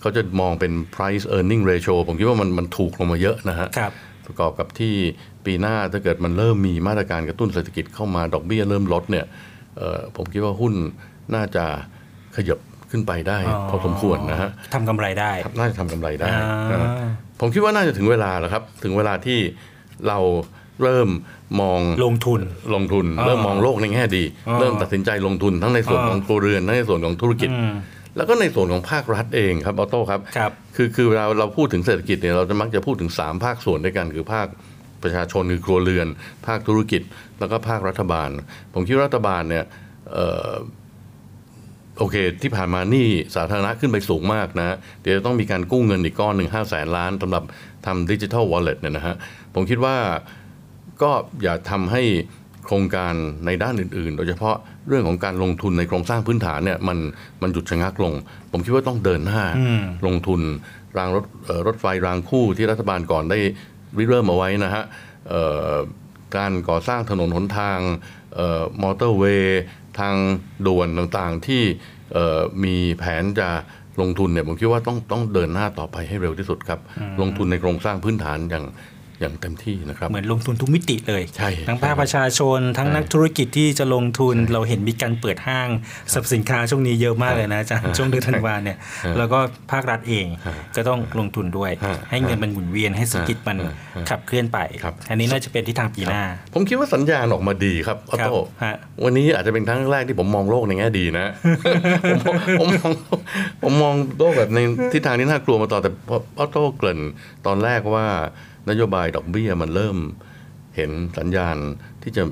[0.01, 3.91] เขาจะมองเป็น price earning ratio ผมคิดว่ามันมันถูกลงมาเยอะนะฮะครับ
[4.25, 4.95] ประกอบกับที่
[5.45, 9.25] ปีหน้าถ้าเกิดมันเริ่มมีมาตรการกระตุ้นเศรษฐกิจเข้ามาดอกเบี้ยเริ่มลดเนี่ย
[9.77, 10.73] เอ่อผมคิดว่าหุ้น
[11.35, 11.65] น่าจะ
[12.35, 12.59] ขยับ
[12.91, 16.91] ขึ้นไปได้อ๋อพอสมควรนะฮะทำกำไรได้ครับน่าจะทำกำไรได้อ่านะ
[17.39, 19.39] ผมคิดว่าน่าจะถึงเวลาแล้วครับ ถึงเวลาที่
[20.07, 20.19] เรา
[20.83, 21.09] เริ่ม
[21.61, 22.41] มองลงทุน
[22.75, 27.73] ลงทุนอ่าเริ่มมองโลกในแง่ดีอ่าเริ่มตัดสินใจลงทุนทั้งในส่วนอ่าของครัวเรือนทั้งในส่วนของธุรกิจอืม
[28.17, 34.47] แล้วก็ในส่วนของภาครัฐเองครับออโต้ครับครับคือคือเวลาเราพูดถึงเศรษฐกิจเนี่ยเราจะมักจะพูดถึง 3 ภาคส่วนด้วยกันคือภาค
[35.03, 36.07] ประชาชนคือครัวเรือน
[36.47, 37.01] ภาคธุรกิจ
[37.39, 38.29] แล้วก็ภาครัฐบาล
[38.73, 39.65] ผมคิดว่ารัฐบาลเนี่ย
[40.13, 40.51] เอ่อ
[41.99, 47.43] โอเค ที่ผ่านมาหนี่สาธารณะขึ้นไปสูงมากนะ เดี๋ยวจะต้องมีการกู้เงินอีกก้อนหนึ่งห้าแสนล้านสำหรับ
[47.85, 49.15] ทำดิจิทัลวอลเล็ตเนี่ยนะฮะ
[49.53, 49.95] ผมคิดว่า
[51.01, 51.11] ก็
[51.43, 52.03] อย่าทำให้
[52.65, 53.13] โครงการ
[53.45, 54.55] ในด้านอื่นๆ โดยเฉพาะ
[54.87, 56.97] เรื่องของการลงทุนในโครงสร้างพื้นฐานเนี่ยมัน
[57.41, 58.13] มันหยุดชะงักลง
[58.51, 60.41] ผมคิดว่าต้องเดินหน้าอืมลงทุน
[60.97, 63.39] รางรถเอ่อรถไฟรางคู่ที่รัฐบาลก่อนได้
[63.97, 64.83] ริเริ่มเอาไว้นะฮะ
[65.29, 65.73] เอ่อ
[66.37, 67.79] การก่อสร้างถนนหนทาง
[68.35, 69.61] เอ่อมอเตอร์เวย์
[69.99, 70.15] ทาง
[70.67, 71.63] ด่วนต่างๆที่
[72.13, 73.49] เอ่อมีแผนจะ
[74.01, 78.65] ลงทุนเนี่ยผมคิดว่าต้องต้องเดินหน้าต่อไปให้เร็วที่สุดครับอืมลงทุนในโครงสร้างพื้นฐานอย่าง
[79.19, 85.69] อย่างเต็มที่นะครับ เหมือนลงทุนทุกมิติเลย ใช่ ทั้งภาคประชาชน ทั้งนักธุรกิจที่จะลงทุน เราเห็นมีการเปิดห้าง
[86.13, 88.77] สรรพสินค้าช่วงนี้เยอะมากเลยนะอาจารย์ช่วงเดือนธันวาเนี่ย
[89.17, 89.39] แล้วก็
[89.71, 90.25] ภาครัฐเอง
[90.75, 91.71] ก็ต้องลงทุนด้วย
[92.09, 93.57] ให้เงินมันหมุนเวียนให้เศรษฐกิจมัน
[94.09, 94.59] ขับเคลื่อนไป
[95.09, 101.25] อันนี้น่าจะเป็นที่ทางปีหน้า ผมคิดว่าสัญญาณออกมาดีครับออโต้ฮะวันนี้อาจจะเป็นครั้งแรกที่ผมมองโลกในแง่ดีนะ
[102.59, 102.91] ผมมอง
[103.63, 104.59] ผมมองโลกแบบใน
[104.91, 106.99] ทิศทางที่น่ากลัวมาต่อแต่พอออโต้เกริ่น
[107.45, 108.05] ตอนแรกว่า
[108.69, 109.97] นโยบายดอกเบี้ยมันเริ่ม
[110.75, 111.57] เห็นสัญญาณ
[112.03, 112.23] ที่จะ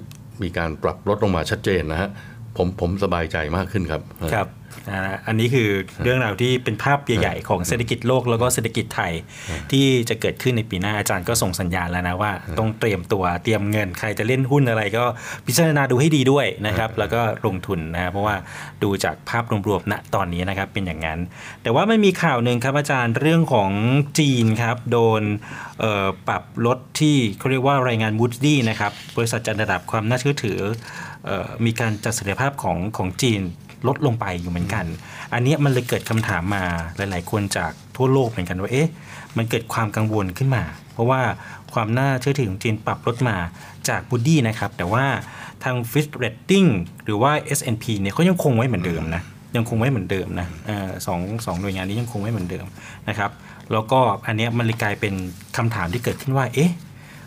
[0.42, 2.10] มีการปรับลดลงมาชัดเจนนะฮะ
[2.58, 4.02] ผมผมสบายใจมากขึ้นครับ
[4.34, 4.48] ครับ
[4.90, 5.70] อ่าอันนี้คือ
[6.04, 9.14] เรื่องราวที่เป็นภาพใหญ่ๆของเศรษฐกิจโลกแล้วก็เศรษฐกิจไทย
[9.72, 15.06] ที่จะเกิดขึ้นในปีหน้าอาจารย์ก็ส่งสัญญาณแล้วนะว่าต้องเตรียมตัวเตรียมเงินใครจะเล่นหุ้นอะไรก็
[15.48, 18.36] พิจารณาดูให้ดีด้วยนะครับแล้วก็ลงทุนนะครับเพราะว่า
[18.84, 21.20] ดูจากภาพรวมๆณตอนนี้นะครับเป็นอย่างนั้น
[21.64, 23.72] แต่ว่ามันมีข่าวหนึ่งครับอาจารย์เรื่องของ
[24.20, 25.24] จีนครับโดน
[25.80, 30.60] เอ่อปรับลดที่เขาเรียกว่ารายงาน Moody's นะครับบริษัทจัดระดับความน่าเชื่อถือ
[31.26, 33.42] เอ่อมีการจัดศักยภาพของของจีน
[33.88, 34.86] ลดลงไปอยู่เหมือนกัน
[35.34, 36.64] อันเนี้ยมันเลยเกิดคำถามมา
[36.98, 38.90] หลาย ๆ คนจากทั่วโลกเหมือนกันว่าเอ๊ะ
[39.38, 40.64] มันเกิดความกังวลขึ้นมา
[40.94, 41.22] เพราะว่า
[41.74, 43.38] ความน่าเชื่อถือของจีนปรับลดมา
[43.90, 45.06] จากบูดี้นะครับ แต่ว่า
[45.64, 46.70] ทาง Fitch Rating
[47.06, 49.24] หรือว่า S&P เนี่ยเขายังคงไว้เหมือนเดิมนะ
[49.56, 52.66] ยังคงไว้เหมือนเดิมนะเออสองสองหน่วยงานนี้ยังคงไว้เหมือนเดิม
[53.10, 53.32] นะครับ
[53.72, 55.14] แล้วก็อันเนี้ยมันเลยกลายเป็น
[55.58, 56.72] คำถามที่เกิดขึ้นว่าเอ๊ะ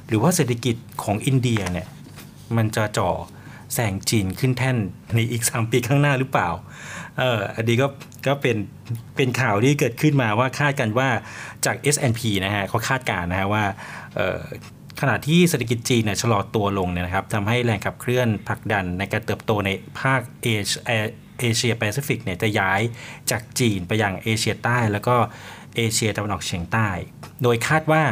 [0.06, 1.86] หรือว่าเศรษฐกิจของอินเดียเนี่ย
[2.56, 3.10] มันจะจ่อ
[3.74, 4.76] แซงจีนขึ้นแท่น
[5.14, 6.48] ในอีก 3 ปีข้างหน้าหรือเปล่า
[7.18, 7.86] เอออันนี้ก็
[8.26, 8.56] ก็เป็น
[9.16, 11.08] เป็นข่าวที่เกิดขึ้นมาว่าคาดกันว่า
[11.66, 13.64] จาก S&P นะฮะเขาคาดการนะฮะว่า
[14.14, 14.40] เอ่อ
[15.00, 20.46] ขณะที่เศรษฐกิจจีนเนี่ยชะลอตัวลงเนี่ยนะครับทำให้แรงขับเคลื่อนผลักดันในการเติบโตในภาคเอ
[21.40, 22.80] เอเชียแปซิฟิกเนี่ยจะย้าย
[23.30, 25.16] จากจีนไปยังเอเชียใต้ แล้วก็
[25.76, 26.88] เอเชียตะวันออกเฉียงใต้
[27.42, 28.02] โดยคาดว่า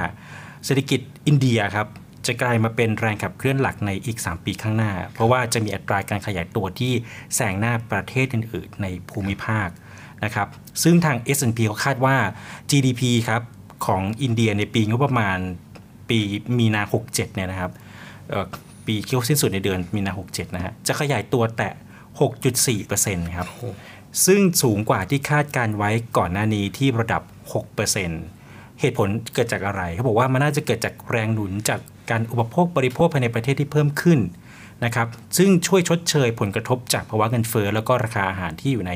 [0.65, 1.87] เศรษฐกิจอินเดียครับ
[2.27, 6.93] จะกลายมาเป็นแรงขับเคลื่อนหลักในอีก 3 ปีข้างหน้า เพราะว่าจะมีอัตราการขยายตัวที่
[7.35, 9.69] แซงหน้าประเทศอื่นๆ ในภูมิภาค
[10.25, 10.49] นะครับ
[10.83, 12.17] ซึ่งทาง S&P เขาคาดว่า
[12.71, 13.43] GDP ครับ
[13.87, 15.39] ของอินเดียในปีงบประมาณ
[16.09, 16.19] ปี
[16.59, 17.73] มีนา 67 เนี่ยนะครับ
[18.29, 18.47] เอ่อ
[18.87, 21.73] ปีที่สิ้นสุดในเดือนมีนา 67 นะฮะจะขยายตัวแตะ
[22.35, 23.49] 6.4%ครับ
[24.27, 27.23] ซึ่งสูงกว่าที่คาดการไว้ก่อนหน้านี้ที่ระดับ
[28.01, 34.21] 6%เหตุผลเกิดจากอะไรเขาบอกว่ามันน่าจะเกิดจากแรงหนุนจาก การอุปโภคบริโภคภายในประเทศที่เพิ่มขึ้น
[34.85, 38.93] นะครับซึ่งช่วยชดเชยผลกระทบจากภาวะเงินเฟ้อแล้วก็ราคาอาหารที่อยู่ใน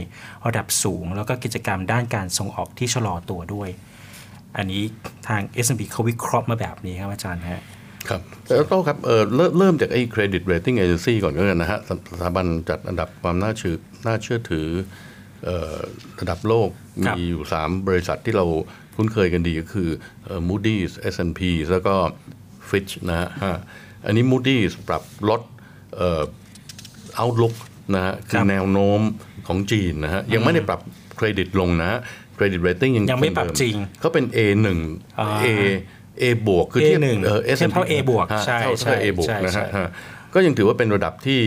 [0.47, 3.69] ระดับสูง แล้วก็กิจกรรมด้านการส่งออกที่ชะลอตัวด้วย
[4.57, 4.83] อันนี้
[5.29, 7.63] ทาง S&P เขาวิเคราะห์มาแบบนี้ครับอาจารย์ฮะ
[8.09, 14.69] ครับแต่โต้ครับเออเริ่มเริ่มจากไอ้ credit rating agency ก่อนก็แล้วกันนะฮะสสถาบันจัดอันดับความน่าเชื่อน่าเชื่อถือ
[15.45, 15.77] เอ่อ
[16.21, 16.69] ระดับโลก
[17.07, 18.47] ครับมีอยู่ 3 บริษัทที่เรา
[18.97, 19.89] คุ้นเคยกันดีก็คือ
[20.25, 21.95] เอ่อ Moody's S&P แล้วก็
[22.71, 23.57] Fitch นะฮะฮะ
[24.07, 25.41] อันนี้ Moody's ปรับลด
[25.97, 26.23] เอ่อ
[27.23, 27.55] outlook
[27.95, 29.01] นะฮะคือแนวโน้ม
[29.49, 30.81] ของจีนนะฮะยังไม่ได้ปรับ
[31.17, 32.01] เครดิตลงนะฮะ
[32.39, 34.67] credit rating ยังยังไม่คปรับเดิจริงเขาเป็น A1
[35.21, 35.47] อ่า A
[36.23, 39.89] A บวกคือเทียบ A1 เอ่อเทียบ S&P เท่า A บวกฮะใช่เท่าใช่เท่า A บวกใช่นะใช่ฮะฮะ
[40.35, 41.41] ก็ยังถือว่าเป็นระดับที่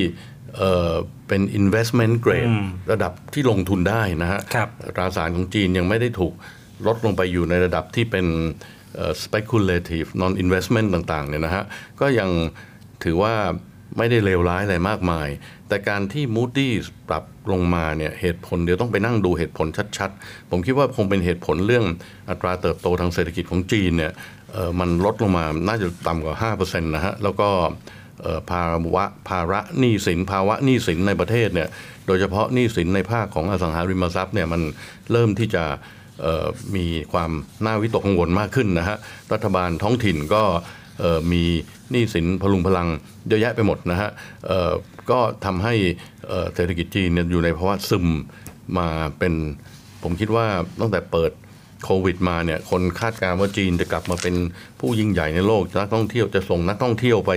[0.57, 0.93] เอ่อ
[1.27, 6.33] เป็น investment grade อืมระดับที่ลงทุนได้นะฮะครับตราสารของจีนยังไม่ได้ถูก
[6.87, 8.84] ลดลงไปอยู่ในระดับที่เป็นเอ่อ
[9.23, 11.63] speculative non investment ต่างๆเนี่ยนะฮะ
[11.99, 12.29] ก็ยัง
[13.03, 13.33] ถือว่า
[13.97, 15.27] ไม่ได้เลวร้ายอะไรมากมาย
[15.67, 21.85] แต่การที่ Moody's ปรับลงมาเนี่ยเหตุผลเดี๋ยวต้องไปนั่งดูเหตุผลชัดๆ ผมคิดว่าคงเป็นเหตุผลเรื่อง
[22.29, 24.13] อัตราเติบโตทางเศรษฐกิจของจีนเนี่ย
[24.79, 27.49] มันลดลงมาน่าจะต่ำกว่า 5%นะฮะ แล้วก็
[28.51, 28.63] ภา
[28.95, 31.69] วะภาระหนี้สินภาวะหนี้สินในประเทศเนี่ย
[32.07, 34.61] โดยเฉพาะหนี้สินในภาคของอสังหาริมทรัพย์เนี่ยมัน
[35.11, 35.63] เริ่มที่จะ
[36.75, 37.31] มีความ
[37.65, 38.97] น่าวิตกกังวลมากขึ้นนะฮะ
[39.33, 40.43] รัฐบาลท้องถิ่นก็
[41.31, 41.43] มี
[41.91, 42.87] หนี้สินพลุงพลัง
[43.27, 44.09] เยอะแยะไปหมดนะฮะ
[45.11, 45.73] ก็ทำให้
[46.55, 48.05] เศรษฐกิจจีนเนี่ยอยู่ในภาวะซึม
[48.77, 48.87] มา
[49.19, 49.33] เป็น
[50.03, 50.45] ผมคิดว่า
[50.81, 51.31] ตั้งแต่เปิด
[51.85, 54.35] โควิดมาเนี่ยคนคาดการณ์ว่าจีนจะกลับมาเป็น
[54.79, 57.31] ผู้ยิ่งใหญ่ในโลกนักท่องเที่ยวจะส่งนักท่องเที่ยวไป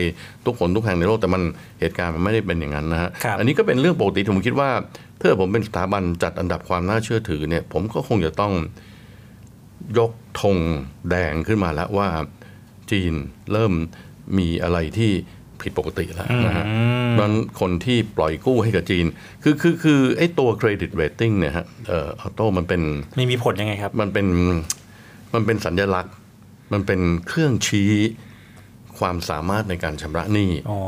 [0.47, 1.43] ทุกคนทุกแห่งในโลกแต่มัน
[1.81, 4.71] เหตุการณ์มันไม่ได้เป็นอย่างนั้นนะฮะครับอันนี้ก็เป็นเรื่องปกติที่ผมคิดว่า
[5.19, 8.53] ถ้าผมเป็นสถาบันจัดอันดับความน่าเชื่อถือเนี่ย ผมก็คงจะต้อง
[9.99, 10.57] ยกธง
[11.11, 12.09] แดงขึ้นมาแล้วว่า
[12.91, 13.15] จีน
[13.53, 13.73] เริ่ม
[14.39, 15.13] มีอะไรที่
[15.69, 16.75] ผิดปกติแล้วนะฮะอื
[17.09, 19.07] มนั้นคนที่ปล่อยกู้ให้กับจีน
[19.43, 22.83] คือคือคือไอ้ตัว credit rating เนี่ยฮะเอ่อออโต้มันเป็น
[23.17, 24.27] ไม่มีผลยังไงครับ มันเป็น
[25.35, 26.15] มันเป็นสัญลักษณ์
[26.73, 27.93] มันเป็นเครื่องชี้
[28.99, 30.81] ความสามารถในการชำระหนี้อ๋อ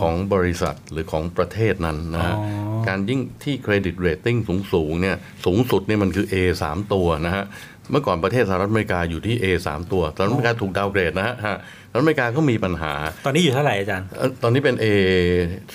[0.00, 2.42] ของบริษัทหรือของประเทศนั้นนะฮะอ๋
[2.76, 6.34] อการยิ่งที่ credit rating สูงสูงๆเนี่ยสูงสุดเนี่ยมันคือ A
[6.68, 7.44] 3 ตัวนะฮะ
[7.90, 11.56] เมื่อก่อนประเทศสหรัฐอเมริกาอยู่ที่ A 3ตัวสหรัฐอเมริกาถูกดาวเกรดนะฮะฮะ
[11.90, 12.92] สหรัฐอเมริกาก็มีปัญหา
[13.26, 14.86] ตอนนี้อยู่เท่าไหร่อาจารย์เอ่อตอนนี้เป็น A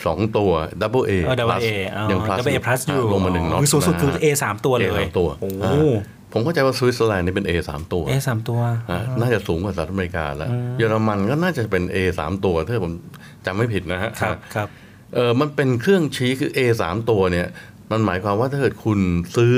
[0.05, 0.51] สองตัว
[0.81, 4.93] Double A เออ double plus A อ๋อยัง plus double A plus อยู่ลงมาหนึ่งน็อตคือสูงสุดคือนะฮะ A สามตัวเลย A
[4.97, 5.95] สามตัวโอ้โหอ่า
[6.33, 8.59] ผมเข้าใจว่าสวิตเซอร์แลนด์นี่เป็น A สามตัว A สามตัว
[8.91, 12.91] อ่าน่าจะสูงกว่าสหรัฐอเมริกาแล้วอืมเยอรมันก็น่าจะเป็น A สามตัวถ้าผม
[13.45, 14.67] จำไม่ผิดนะฮะครับครับ
[15.15, 17.47] เออมันเป็นเครื่องชี้คือ A สามตัวเนี่ย
[17.91, 18.99] มันหมายความว่าถ้าเกิดคุณ
[19.37, 19.55] ซื้อ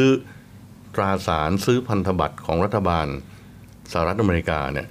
[0.97, 3.07] ตราสารซื้อพันธบัตรของรัฐบาล
[3.91, 4.87] สหรัฐอเมริกาเนี่ย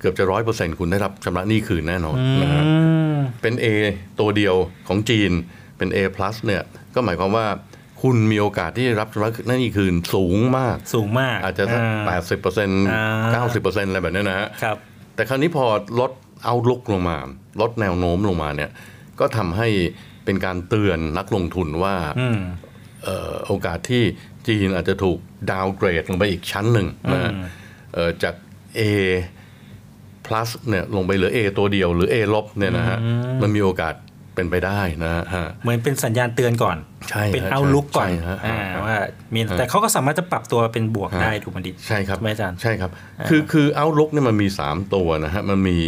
[0.00, 2.64] เกือบจะร้อยเปอร์เซ็นต์คุณได้รับชำระหนี้คืนแน่นอนนะฮะ
[3.42, 3.66] เป็น A
[4.20, 4.54] ตัวเดียว
[4.88, 5.30] ของจีน
[5.78, 6.62] เป็น A plus เนี่ย
[6.94, 7.46] ก็หมายความว่า
[8.02, 12.84] คุณมีโอกาสที่จะรับชำระหนี้คืนสูงมาก สูงมาก อาจจะสักอ่าแปดสิบเปอร์เซ็นต์
[13.32, 14.76] เก้าสิบเปอร์เซ็นต์อะไรแบบนี้นะฮะครับ
[15.14, 15.64] แต่คราวนี้พอ
[16.00, 16.10] ลด
[16.44, 17.16] เอาลุกลงมา
[17.60, 18.70] ลดแนวโน้มลงมาเนี่ย
[19.20, 19.68] ก็ทำให้
[20.24, 22.69] เป็นการเตือนนักลงทุนว่าอืมเอ่อ
[23.46, 24.02] โอกาสที่
[24.46, 25.18] จีนอาจจะถูก
[25.50, 27.44] ดาวเกรดลงไปอีกชั้นหนึ่งนะฮะอืม
[27.94, 28.34] เอ่อจาก
[28.78, 28.80] A
[30.26, 33.94] plus เนี่ยลงไปเหลือ A ตัวเดียวหรือ A ลบเนี่ยนะฮะอืมมันมีโอกาส
[34.34, 35.22] เป็นไปได้นะฮะ
[35.62, 36.76] เหมือนเป็นสัญญาณเตือนก่อน
[37.10, 38.96] ใช่เป็นฮะเอาลุกก่อนใช่ฮะอ่าฮะว่า
[39.34, 45.78] มีฮะแต่เขาก็สามารถจะปรับตัวเป็นบวกฮะได้ถูกไหมดิใช่ครับไหมอาจารย์ใช่ครับอ่าคือคือเอาลุกเนี่ยมันมี 3 ตัวนะฮะมันมี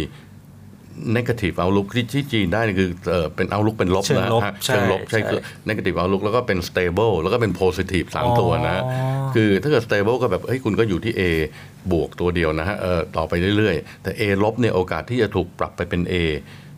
[1.17, 11.21] negative outlook ที่ที่จีนได้นี่คือเอ่อเป็น outlook เป็นลบเชิงนะลบฮะใช่เชิงลบใช่ใช่คือ negative outlook แล้วก็เป็น stable แล้วก็เป็น positive สามตัวนะฮะอ๋อคือถ้าเกิด stable ก็แบบเฮ้ยคุณก็อยู่ที่ A
[11.91, 16.15] บวกตัวเดียวนะฮะเออต่อไปเรื่อยๆ แต่ A ลบเนี่ยโอกาสที่จะถูกปรับไปเป็น A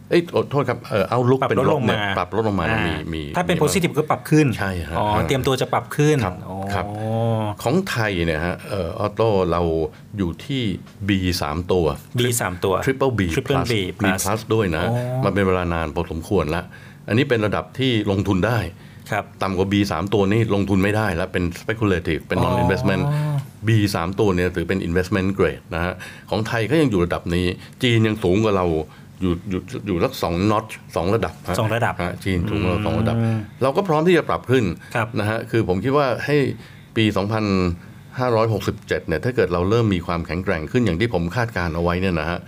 [0.09, 6.85] เอ้ยโทษครับเออเอาลุกปรับเป็นลดลลบงเนี่ยมาปรับลดลงมาเนี่ยมีอ่ามีถ้าเป็นมี positive ก็ปรับขึ้นใช่ฮะอ๋อฮะเตรียมตัวจะปรับขึ้นอ๋อครับ
[7.63, 9.61] ของไทยเนี่ยฮะเออออโต้เรา
[10.17, 10.61] อยู่ที่
[11.09, 11.11] B
[11.43, 11.85] 3ตัว
[12.19, 16.65] B สามตัว Triple B Triple plus B B plus plus ด้วยนะอ๋อมันเป็นเวลานานพอสมควรแล้ว
[17.07, 18.59] อันนี้เป็นระดับที่ลงทุนได้
[19.11, 23.03] ครับต่ำกว่า B 3ตัวนี่ลงทุนไม่ได้แล้วเป็น speculative เป็น non investment
[23.67, 25.93] B 3ตัวเนี่ยถือเป็น investment grade นะฮะ
[26.29, 27.47] ของไทยก็ยังอยู่ระดับนี้
[27.83, 28.67] จีนยังสูงกว่าเรา
[29.21, 34.65] อยู่อยู่อยู่สักสองน็อตสองระดับฮสองระดับฮจีนสูงกว่าเราสองระดับอืมเราก็พร้อมที่จะปรับขึ้น
[35.19, 36.37] นะฮะคือผมคิดว่าให้
[36.95, 42.39] ปี 2567เนี่ยถ้าเกิดเราเริ่มมีความแข็งแกร่งขึ้นอย่างที่ผมคาดการณ์เอาไว้เนี่ยนะฮะ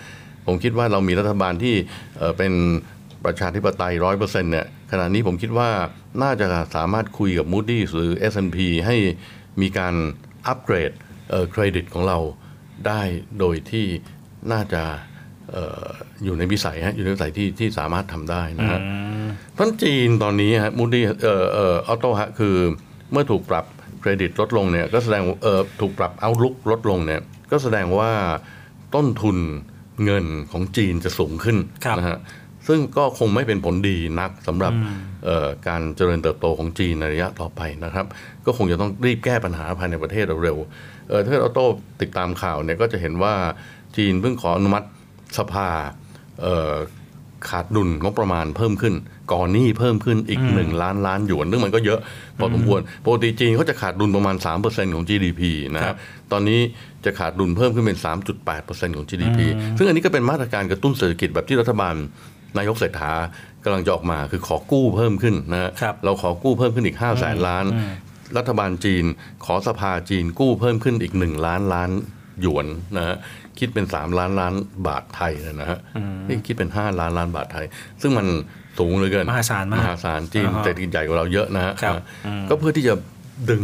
[0.48, 1.76] ผมคิดว่าเรามีรัฐบาลที่
[2.18, 2.54] เอ่อเป็น
[3.26, 5.70] ประชาธิปไตยร้อยเปอร์เซ็นต์เนี่ยขณะนี้ผมคิดว่า
[6.24, 8.96] น่าจะสามารถคุยกับ Moody's หรือ S&P ให้
[9.62, 9.94] มีการ
[10.48, 10.92] อัปเกรด
[11.30, 12.18] เอ่อเครดิตของเรา
[12.88, 13.02] ได้
[13.40, 13.86] โดยที่
[14.52, 14.84] น่าจะ
[15.16, 15.88] เอ่อ
[16.24, 18.80] อยู่ในวิสัยฮะอยู่ในวิสัยที่ที่สามารถทำได้นะฮะ
[19.54, 22.56] เพราะจีนตอนนี้ฮะ Moody's เอ่อเอ่อออโต้ฮะคือ
[23.12, 23.66] เมื่อถูกปรับ
[24.02, 28.12] เครดิตลดลงเนี่ยก็แสดงเอ่อถูกปรับ outlook ลดลงเนี่ยก็แสดงว่า
[28.96, 29.38] ต้นทุน
[30.06, 31.58] เงินของจีนจะสูงขึ้น
[32.00, 32.18] นะฮะ
[32.68, 34.74] ซึ่งก็คงไม่เป็นผลดีนักสำหรับ
[35.26, 38.06] เอ่อการเจริญเติบโตของจีนในระยะต่อไปนะครับ
[38.46, 41.66] ก็คงจะต้องรีบแก้ปัญหาภายในประเทศเร็วๆเอ่อถ้าออโต้
[42.02, 43.34] ติดตามข่าวเนี่ยก็จะเห็นว่า
[43.98, 44.88] จีนเพิ่งขออนุมัติ
[45.38, 45.70] สภา
[46.42, 46.74] เอ่อ
[47.50, 48.96] ขาดดุลงบประมาณเพิ่มขึ้น
[49.34, 52.00] ก่อนหนี้เพิ่มขึ้นอีกอืม1ล้านล้านหยวน ซึ่งมันก็เยอะ
[52.40, 54.36] พอสมควรปกติจีนเขาจะขาดดุลประมาณ
[54.66, 55.42] 3%ของ GDP
[55.76, 55.96] นะครับ
[56.32, 56.60] ตอนนี้
[57.06, 57.98] จะขาดดุลเพิ่มขึ้นเป็น
[58.48, 61.96] 3.8%ของ GDP อืมซึ่งอันนี้ก็เป็นมาตรการกระตุ้นเศรษฐกิจแบบที่รัฐบาล
[62.58, 63.12] นายกเศรษฐา
[63.64, 65.72] กำลังจะออกมาคือขอกู้เพิ่มขึ้นนะฮะ
[66.06, 67.92] เราขอกู้เพิ่มขึ้นอีก5 0 0แสนล้านอืม
[68.38, 69.06] รัฐบาลจีน
[69.46, 71.92] ขอสภาจีนกู้เพิ่มขึ้นอีก 1 ล้านล้าน
[72.42, 72.66] หยวน
[72.98, 73.16] นะฮะ
[73.60, 74.54] คิดเป็น 3 ล้านล้าน
[74.88, 77.66] บาทไทยนะฮะอืมนี่คิดเป็น 5 ล้านล้านบาทไทย
[78.02, 78.28] ซึ่งมัน
[78.78, 82.94] สูงเหลือเกินมหาศาลมากมหาศาลจีนอ่าฮะเศรษฐกิจใหญ่กว่าเราเยอะนะฮะครับอ่าอืมก็เพื่อที่จะ
[83.50, 83.64] ดึง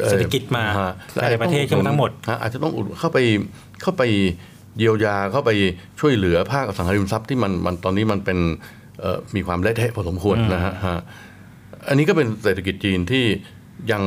[0.00, 0.92] อ่อเศรษฐกิจมาฮะ
[1.22, 3.18] ภายในประเทศขึ้นมาทั้งหมดฮะอาจจะต้องอุดเข้าไป
[3.82, 4.02] เข้าไป
[4.78, 5.50] เยียวยาเข้าไป
[6.00, 8.38] ช่วยเหลือภาคอสังหาริมทรัพย์ที่มันมันตอนนี้มันเป็น
[9.00, 11.00] เอ่อมีความเละเทะพอสมควรอืมนะฮะฮะ
[11.88, 13.24] อันนี้ก็เป็นเศรษฐกิจจีนที่
[13.92, 14.02] ยัง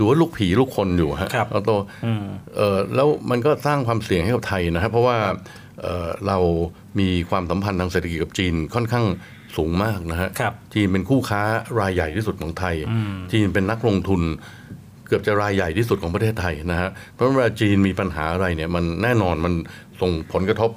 [0.00, 2.24] ถือว่าลูกผีลูกคนอยู่ฮะแล้วตัวอืม
[2.56, 5.16] เอ่อแล้วมันก็สร้างความเสี่ยงให้กับไทยนะครับเพราะว่า
[5.82, 6.38] เอ่อเรา
[6.98, 9.06] มีความสัมพันธ์ทางเศรษฐกิจกับจีนค่อนข้าง
[9.56, 10.28] สูงมากนะฮะ
[10.74, 11.42] จีนเป็นคู่ค้า
[11.80, 14.20] รายใหญ่ที่สุดของไทยอืมจีนเป็นนักลงทุน
[15.06, 19.54] เกือบจะรายใหญ่ที่สุดของประเทศไทยนะฮะเพราะเวลาจีนมีปัญหาอะไรเนี่ยมันแน่นอนมัน
[20.00, 20.70] ส่งผลกระทบ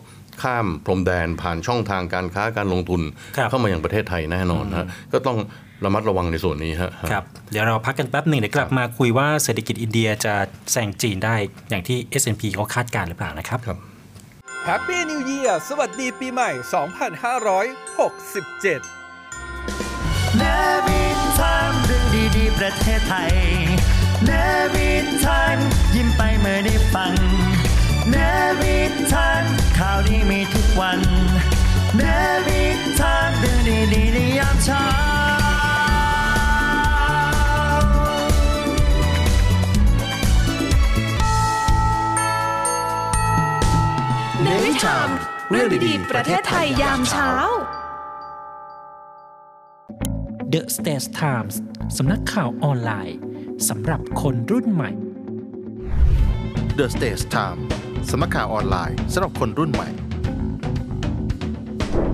[0.43, 3.01] ข้ามพรมแดนผ่านช่องทางการค้าการลงทุน
[3.49, 5.37] เข้ามาอย่างประเทศไทยแน่นอนนะฮะก็ต้อง
[5.85, 10.33] ระมัดระวังในส่วนนี้ฮะครับเดี๋ยวเราพักกันแป๊บหนึ่งเดี๋ยวกลับมาคุยว่าเศรษฐกิจอินเดียจะ
[10.71, 11.35] แซงจีนได้
[11.69, 13.59] อย่างที่ S&P เขาคาดการณ์หรือเปล่านะครับ
[14.65, 16.51] Happy New Year สวัสดีปีใหม่
[19.03, 19.03] 2567
[20.37, 22.05] Navy Time เรื่อง
[22.37, 23.33] ดีๆ ประเทศไทย
[24.25, 25.57] Navy Time
[25.95, 27.13] ยิ้มไปเมื่อได้ฟัง
[28.11, 28.15] เน
[28.59, 29.43] วินทัน
[29.77, 30.99] ข่าวดีมีทุกวัน
[31.97, 32.01] เน
[32.47, 33.59] วินทันเรื่อง
[33.93, 35.12] ดีๆในยามเช้า
[45.53, 47.31] รื่องดีๆ ประเทศไทยยามเช้า
[50.53, 51.55] The States Times
[51.97, 53.17] สำนักข่าวออนไลน์
[53.69, 54.91] สำหรับคนรุ่นใหม่
[56.77, 57.59] The Stage Time
[58.09, 59.89] สำนักข่าวออนไลน์สำหรับคนรุ่นใหม่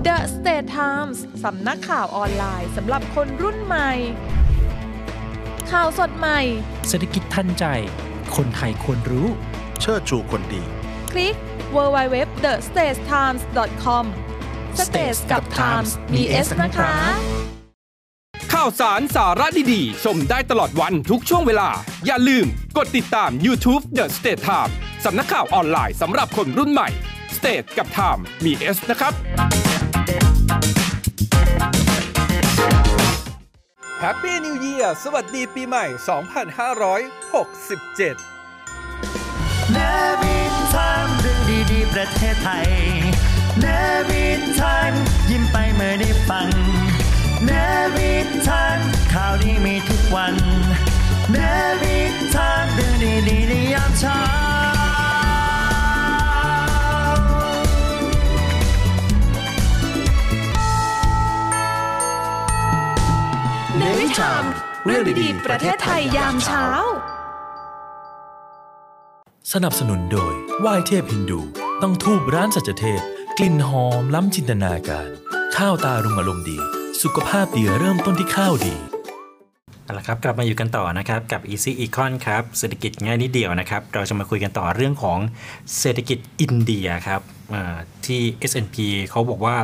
[0.06, 3.90] The State Times สำนักข่าวออนไลน์สำหรับคนรุ่นใหม่
[5.72, 6.40] ข่าวสดใหม่
[6.88, 7.64] เศรษฐกิจทันใจ
[8.36, 9.26] คนไทยควรรู้
[9.80, 10.62] เชิดชูคนดี
[11.12, 11.36] คลิก
[11.74, 14.04] www.thestagetimes.com
[14.84, 16.92] Stage กับ Times มี S นะคะ
[18.52, 21.68] ข่าวสารสาระดีๆ ชมได้ตลอดวันทุกช่วงเวลา
[22.06, 24.72] อย่าลืมกดติดตาม YouTube The State Time
[25.04, 26.88] สำนักข่าวออนไลน์สำหรับคนรุ่นใหม่
[27.36, 29.12] State กับ Time มี S นะครับ
[34.02, 35.84] Happy New Year สวัสดีปีใหม่
[40.59, 41.40] 2567 เนวินทันเรื่อง
[41.72, 42.68] ดีๆ ประเทศไทย
[43.60, 43.66] เน
[44.08, 44.92] วินทัน
[45.30, 46.48] ยิ้มไปเมื่อได้ฟัง
[47.44, 47.50] เน
[47.94, 48.78] วินทัน
[49.12, 50.34] ข่าวดีมีทุกวัน
[51.32, 51.36] เน
[51.82, 54.20] วินทันเรื่องดีๆในยามเช้า
[63.78, 64.44] เนวิชาม
[64.86, 66.66] เรื่องดีๆ ประเทศไทยยามเช้า
[69.54, 71.40] สนับสนุนโดยไหว้เทพฮินดู
[71.82, 73.00] ต้องทูบร้านสัจเทพ
[73.38, 75.08] กลิ่นหอมล้ำจินตนาการ
[75.56, 76.58] ข้าวตารุงอารมณ์ดี
[77.02, 78.74] สุขภาพดีเริ่มต้นที่ข้าวดี
[79.84, 85.18] เอาละครับกลับมาอยู่กันต่อนะครับกับ Easy Econ ครับเศรษฐกิจง่ายนิดเดียวนะครับ เราจะมาคุยกันต่อเรื่องของ
[85.80, 87.20] เศรษฐกิจอินเดียครับ
[87.54, 88.76] อ่าที่ S&P
[89.10, 89.56] เขาบอกว่า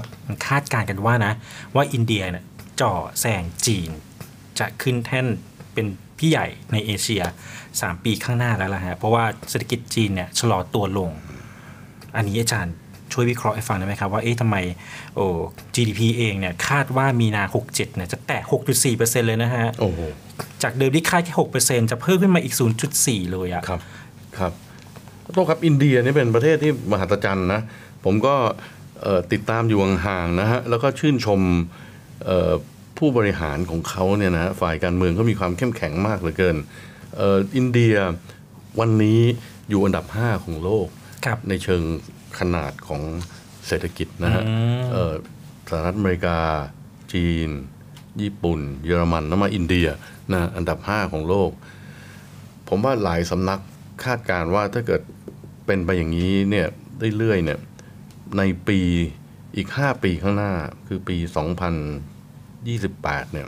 [0.47, 1.33] คาดการณ์กันว่านะ
[1.75, 2.45] ว่าอินเดียเนี่ย
[2.81, 3.91] จ่อแซงจีน
[4.59, 5.27] จะขึ้นแท่น
[5.75, 5.87] เป็น
[6.19, 7.23] พี่ใหญ่ในเอเชีย
[7.63, 11.11] 3 ปีข้างหน้าแล้วล่ะฮะเพราะว่าเศรษฐกิจจีนเนี่ยชะลอตัวลง
[12.17, 12.75] อันนี้อาจารย์
[13.13, 14.57] ช่วยวิเคราะห์ให้ฟังได้ไหมครับ ว่าเอ๊ะทำไม
[15.17, 15.27] โอ้
[15.75, 18.41] GDP เองเนี่ยคาดว่ามีนา 67เนี่ยจะแตะ
[18.85, 20.01] 6.4%เลยนะฮะโอ้โห
[20.63, 22.55] จากเดิมที่คาดแค่ 6%จะเพิ่มขึ้นมาอีก
[22.95, 23.81] 0.4 เลยอะครับ
[24.39, 24.53] ครับ
[25.33, 27.61] โทษครับอินเดียนี่เป็นประเทศที่มหัศจรรย์นะ
[28.05, 28.35] ผมก็
[29.03, 31.41] เอ่อติดตามอยู่ห่างๆนะฮะแล้วก็ชื่นชม
[32.25, 32.53] เอ่อ
[32.99, 36.57] ผู้บริหารของเขาเนี่ยนะฮะฝ่ายการเมืองเขามีความเข้มแข็งมากเหลือเกิน
[37.17, 37.95] เอ่ออินเดีย
[38.81, 39.21] วันนี้
[39.69, 40.87] อยู่อันดับ 5 ของโลก
[41.49, 41.83] ในเชิง
[42.39, 43.03] ขนาดของ
[43.67, 45.15] เศรษฐกิจนะฮะอืมเอ่อ
[45.71, 46.39] สหรัฐอเมริกา
[47.13, 47.49] จีน
[48.23, 49.89] ญี่ปุ่น เยอรมันแล้วมาอินเดีย
[50.33, 51.51] นะอันดับ 5 ของโลก
[52.69, 53.61] ผมว่าหลายสำนัก
[54.05, 55.03] คาดการณ์ว่าถ้าเกิด
[55.67, 56.67] เป็นไปอย่างนี้เนี่ย
[57.19, 57.59] เรื่อยๆเนี่ย
[58.39, 58.81] ในปี
[59.57, 60.53] อีก 5 ปีข้างหน้า
[60.87, 61.17] คือปี
[62.75, 63.47] 2028เนี่ย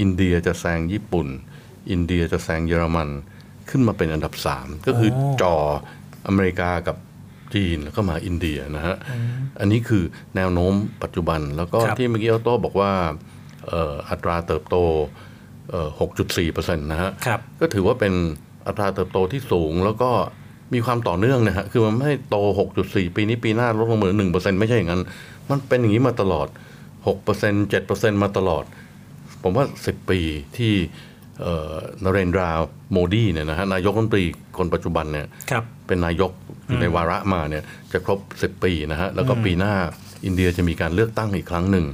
[0.00, 1.28] อินเดียจะแซงญี่ปุ่น
[1.90, 3.08] อินเดียจะแซงเยอรมัน
[3.70, 5.10] ขึ้นมาเป็นอันดับ 3 ก็คือ
[5.42, 5.54] จอ
[6.26, 6.96] อเมริกากับ
[7.54, 8.96] จีนแล้วก็มาอินเดียนะฮะ
[9.60, 10.02] อันนี้คือ
[10.36, 12.92] แนวโน้มปัจจุบันแล้วก็ครับที่เมื่อกี้ออโต้บอกว่า
[13.68, 14.76] เอ่ออัตราเติบโต
[15.70, 15.88] เอ่อ
[16.36, 18.14] 6.4%นะฮะครับก็ถือว่าเป็น
[18.66, 20.10] อัตราเติบโตที่สูงแล้วก็
[20.74, 22.36] มีความต่อเนื่องนะฮะ คือมันไม่ให้โต
[22.76, 25.02] 6.4 ปีนี้ปีหน้าลดลงเหมือน1%ไม่ใช่อย่างนั้น
[25.50, 26.48] มันเป็นอย่างนี้มาตลอด
[27.06, 28.64] 6% 7%มาตลอด
[29.42, 30.20] ผมว่า 10 ปี
[30.56, 30.72] ที่
[31.42, 32.50] เอ่อนเรนดรา
[32.92, 34.24] โมดีเนี่ยนะฮะนายกรัฐมนตรี
[34.58, 36.32] คนปัจจุบันเนี่ยครับเป็นนายก
[36.66, 39.74] อยู่ในวาระมาเนี่ยจะครบ 10 ปีนะฮะแล้วก็อืมปีหน้า
[40.24, 41.86] อินเดียจะมีการเลือกตั้งอีกครั้งหนึ่ง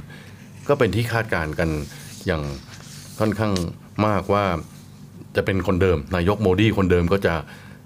[0.67, 1.69] ก็เป็นที่คาดการณ์กัน
[2.27, 2.43] อย่าง
[3.19, 3.53] ค่อนข้าง
[4.07, 4.45] มากว่า
[5.35, 7.35] จะเป็นคนเดิม นายกโมดีคนเดิมก็จะ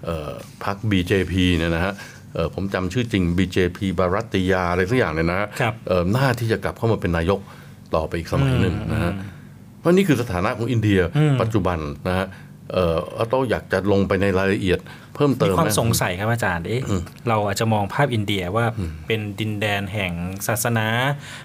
[0.04, 0.30] เอ่อ
[0.64, 2.19] พัก BJP เนี่ยนะฮะเอ่อ
[2.54, 7.40] ผมจำชื่อจริง BJP บารัตติยาอะไรสักอย่างเนี่ยนะฮะครับเอ่อหน้าที่จะกลับเข้ามาเป็นนายก
[7.94, 9.12] ต่อไปอีกสมัยหนึ่งนะฮะ
[9.80, 12.26] เพราะนี่คือสถานะของอินเดียอืมปัจจุบันนะฮะ
[12.72, 14.78] เอ่อออโต้อยากจะลงไปในรายละเอียด
[15.14, 16.82] เพิ่มเติมีมความนะสงสัยครับอาจารย์เอ๊ะ
[17.28, 18.64] เราอาจจะมองภาพอินเดียว่า
[19.06, 20.12] เป็นดินแดนแห่ง
[20.46, 20.86] ศาสนา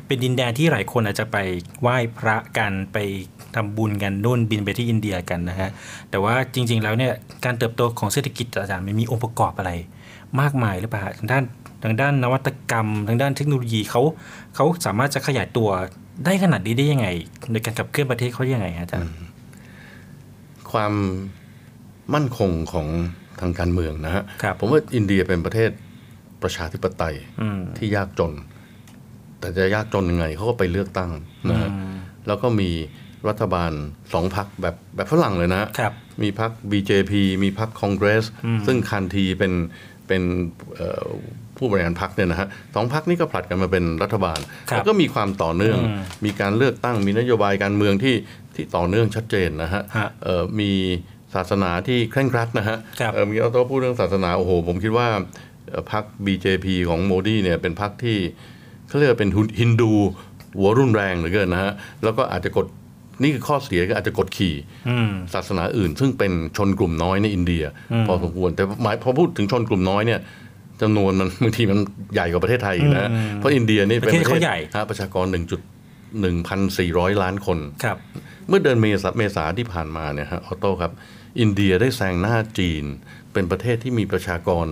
[0.07, 1.37] เป็นดินแดนที่หลายคนอาจจะไป
[1.81, 2.97] ไหว้พระกันไป
[3.55, 5.69] ทำบุญกันนู่นบินไปที่อินเดียกันนะฮะ
[6.09, 7.13] แต่ว่าจริง ๆ แล้วเนี่ย
[7.45, 9.71] การเติบโตของเศรษฐกิจอาจารย์มันมีองค์ประกอบอะไร
[10.41, 11.43] มากมายหรือเปล่าทางด้าน
[11.83, 14.01] ทางด้านนวัตกรรม ทางด้านเทคโนโลยีเขา
[14.55, 15.69] เขาสามารถจะขยายตัว
[16.25, 17.07] ได้ขนาดนี้ได้ยังไง
[17.51, 19.13] ในการขับเคลื่อนประเทศเขายังไงฮะอาจารย์
[20.71, 20.93] ความ
[22.13, 22.87] มั่นคงของ
[23.41, 24.23] ทางการเมืองนะฮะ
[24.59, 25.69] ผมว่าอินเดียเป็นประเทศ
[26.43, 28.33] ประชาธิปไตยอืมที่ยากจน
[29.39, 31.11] แต่จะยากจนยังไงเขาก็ไปเลือกตั้ง
[31.49, 31.95] นะฮะอืม
[32.27, 32.69] แล้วก็มี
[33.29, 33.71] รัฐบาล
[34.13, 37.13] สองพักแบบแบบฝรั่งเลยนะฮะครับมีพัก BJP
[37.43, 39.53] มีพักคองเกรสอืมซึ่งคันทีเป็น
[40.07, 40.21] เป็น
[40.75, 41.05] เอ่อ
[41.57, 44.39] ผู้บริหารพักเนี่ยนะฮะสองพักนี้ก็ผลัดกันมาเป็นรัฐบาล
[44.69, 48.15] ครับแล้วก็มีความต่อเนื่องอืมมีการเลือกตั้งมีนโยบายการเมืองที่
[48.55, 50.71] ที่ต่อเนื่องชัดเจนนะฮะฮะเอ่อมี
[51.35, 55.07] ศาสนาที่เคร่งครัดนะฮะครับเอ่อเมื่อกี้เราต้องพูดเรื่องศาสนาโอ้โห ผมคิดว่า
[55.69, 58.17] เอ่อพรรค BJP ของโมดีเนี่ยเป็นพรรคที่
[58.87, 59.29] เขาเรียกว่าเป็น
[59.59, 59.91] ฮินดู
[60.57, 62.67] หัวรุนแรงเหลือเกินนะฮะแล้วก็อาจจะกด
[63.21, 64.55] นี่คือข้อเสียก็อาจจะกดขี่
[64.89, 70.19] อืมศาสนาอื่น ซึ่งเป็นชนกลุ่มน้อยในอินเดียอืมพอสมควรแต่หมายพอพูดถึงชนกลุ่มน้อยเนี่ย
[70.81, 71.79] จำนวนมันบางทีมัน
[72.13, 75.25] ใหญ่กว่าประเทศไทยอีกนะอืมเพราะอินเดียนี่เป็นประเทศเขาใหญ่ฮะประชากร
[76.25, 77.97] 1.1,400 ล้านคนครับ
[78.47, 80.91] เมื่อเดือนเมษาเมษาที่ผ่านมาเนี่ยฮะออโต้ครับ
[81.39, 82.85] อินเดียได้แซงหน้าจีน
[83.35, 84.67] เป็นประเทศที่มีประชากร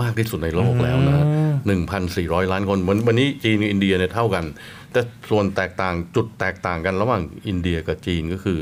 [0.00, 1.24] มากที่สุดในโลกแล้วนะ
[1.66, 4.44] หนึ่งพันสี่ร้อยล้านคนวันวันนี้จีนกับอินเดียเนี่ยเท่ากัน
[4.92, 5.00] แต่
[5.30, 8.58] ส่วนแตกต่างจุดแตกต่างกันระหว่างอินเดียกับจีนก็คือ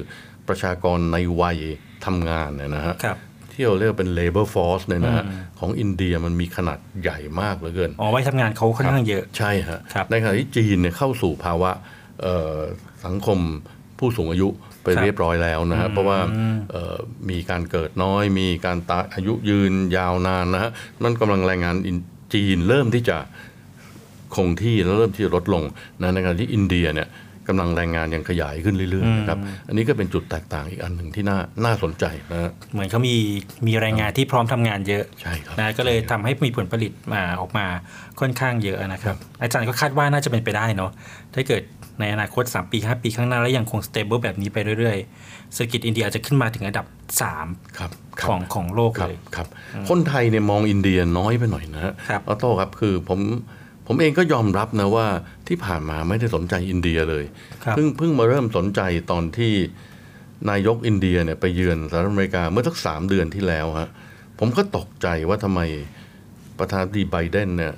[0.49, 1.59] ประชากรในวัย
[2.07, 3.19] ทำงานเนี่ยนะฮะครับ
[3.53, 11.71] ที่เราเรียกว่าเป็น labor force เนี่ยนะฮะอืมของอินเดียมันมีขนาดใหญ่มากเหลือเกิน อ๋อไว้ทำงานเขาค่อนข้างเยอะ ใช่ฮะครับในขณะที่จีนเนี่ยเข้าสู่ภาวะ
[12.23, 12.59] เอ่อ
[13.07, 13.39] สังคม
[13.99, 14.49] ผู้สูงอายุ
[14.87, 16.19] ไปครับเรียบร้อยแล้วนะฮะอืมเพราะว่า
[16.71, 16.97] เอ่อ
[17.31, 20.71] มีการเกิดน้อย มีการตายอายุยืนยาวนานนะฮะ
[21.03, 21.97] นั่นกำลังแรงงานอิน
[22.35, 23.17] จีนเริ่มที่จะ
[24.35, 25.63] คงที่แล้วเริ่มที่จะลดลง
[26.03, 27.09] นะในขณะที่อินเดียเนี่ย
[27.51, 33.17] กำลังแรงงานยังขยายขึ้นเรื่อยๆนะครับ อันนี้ก็เป็นจุดแตกต่างอีกอันหนึ่งที่น่าน่าสนใจนะฮะเหมือนเขามี
[33.67, 37.67] มีแรงงานที่พร้อมทำงานเยอะใช่ครับนะก็เลยทำให้มีผลผลิตมาออกมา
[38.21, 40.91] ค่อนข้างเยอะนะครับ อาจารย์ก็คาดว่าน่าจะเป็นไปได้เนาะ
[41.35, 41.63] ถ้าเกิด
[42.01, 46.87] ในอนาคต 3 ปี 5 ปีข้างหน้า แล้วยังคง stable แบบนี้ไปเรื่อยๆเศรษฐกิจอินเดียอาจจะขึ้นมาถึงอันดับ
[47.33, 47.91] 3ครับ
[48.29, 49.47] ของของโลกเลยครับ
[49.89, 51.95] คนไทยเนี่ยมองอินเดียน้อยไปหน่อยนะฮะ
[52.29, 53.21] ออโต้ครับคือผม
[53.87, 55.07] ผมเองก็ยอมรับนะว่า
[55.49, 57.25] ที่ผ่านมาไม่ได้สนใจอินเดียเลย
[57.65, 58.81] ครับเพิ่งเพิ่งมาเริ่มสนใจ
[59.11, 59.53] ตอนที่
[60.51, 63.89] นายกอินเดียเนี่ยไปเยือนสหรัฐอเมริกาเมื่อสักสามเดือนที่แล้วฮะ
[64.39, 65.61] ผมก็ตกใจว่าทำไม
[66.59, 67.75] ประธานาธิบดีไบเดนเนี่ย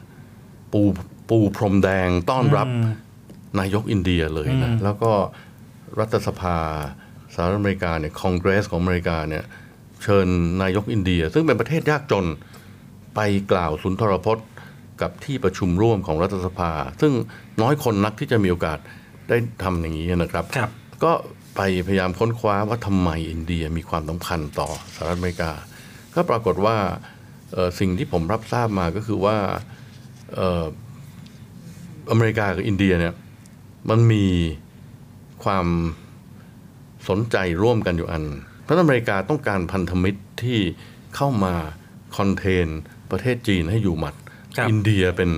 [0.72, 0.80] ปู
[1.28, 2.84] ปูพรมแดงต้อนรับอืม
[3.60, 5.12] นายกอินเดียเลยนะอืมแล้วก็
[5.98, 6.58] รัฐสภา
[7.34, 9.44] สหรัฐอเมริกาเนี่ยคองเกรสของอเมริกาเนี่ย
[10.02, 10.26] เชิญ
[10.62, 12.26] นายกอินเดีย ซึ่งเป็นประเทศยากจน
[13.14, 13.20] ไป
[13.52, 14.46] กล่าวสุนทรพจน์
[15.00, 17.12] กับที่ประชุมร่วมของรัฐสภา ซึ่ง
[17.62, 18.78] น้อยคนนักที่จะมีโอกาส
[19.28, 20.44] ได้ทำอย่างนี้นะครับ
[21.04, 21.12] ก็
[21.56, 25.52] ไปพยายามค้นคว้าว่าทำไมอินเดียมีความสำคัญต่อสหรัฐอเมริกา
[26.14, 26.76] ก็ปรากฏว่า
[27.52, 29.36] เอ่อสิ่งที่ผมรับทราบมาก็คือว่า
[30.34, 30.64] เอ่อ
[32.10, 33.14] อเมริกากับอินเดียเนี่ย
[33.90, 34.26] มันมี
[35.44, 35.66] ความ
[37.08, 38.24] สนใจร่วมกันอยู่อัน
[38.62, 40.58] เพราะอเมริกาต้องการพันธมิตรที่
[41.16, 41.54] เข้ามา
[42.16, 42.66] คอนเทน
[43.10, 44.14] ประเทศจีนให้อยู่หมัด
[44.68, 45.30] อินเดียเป็น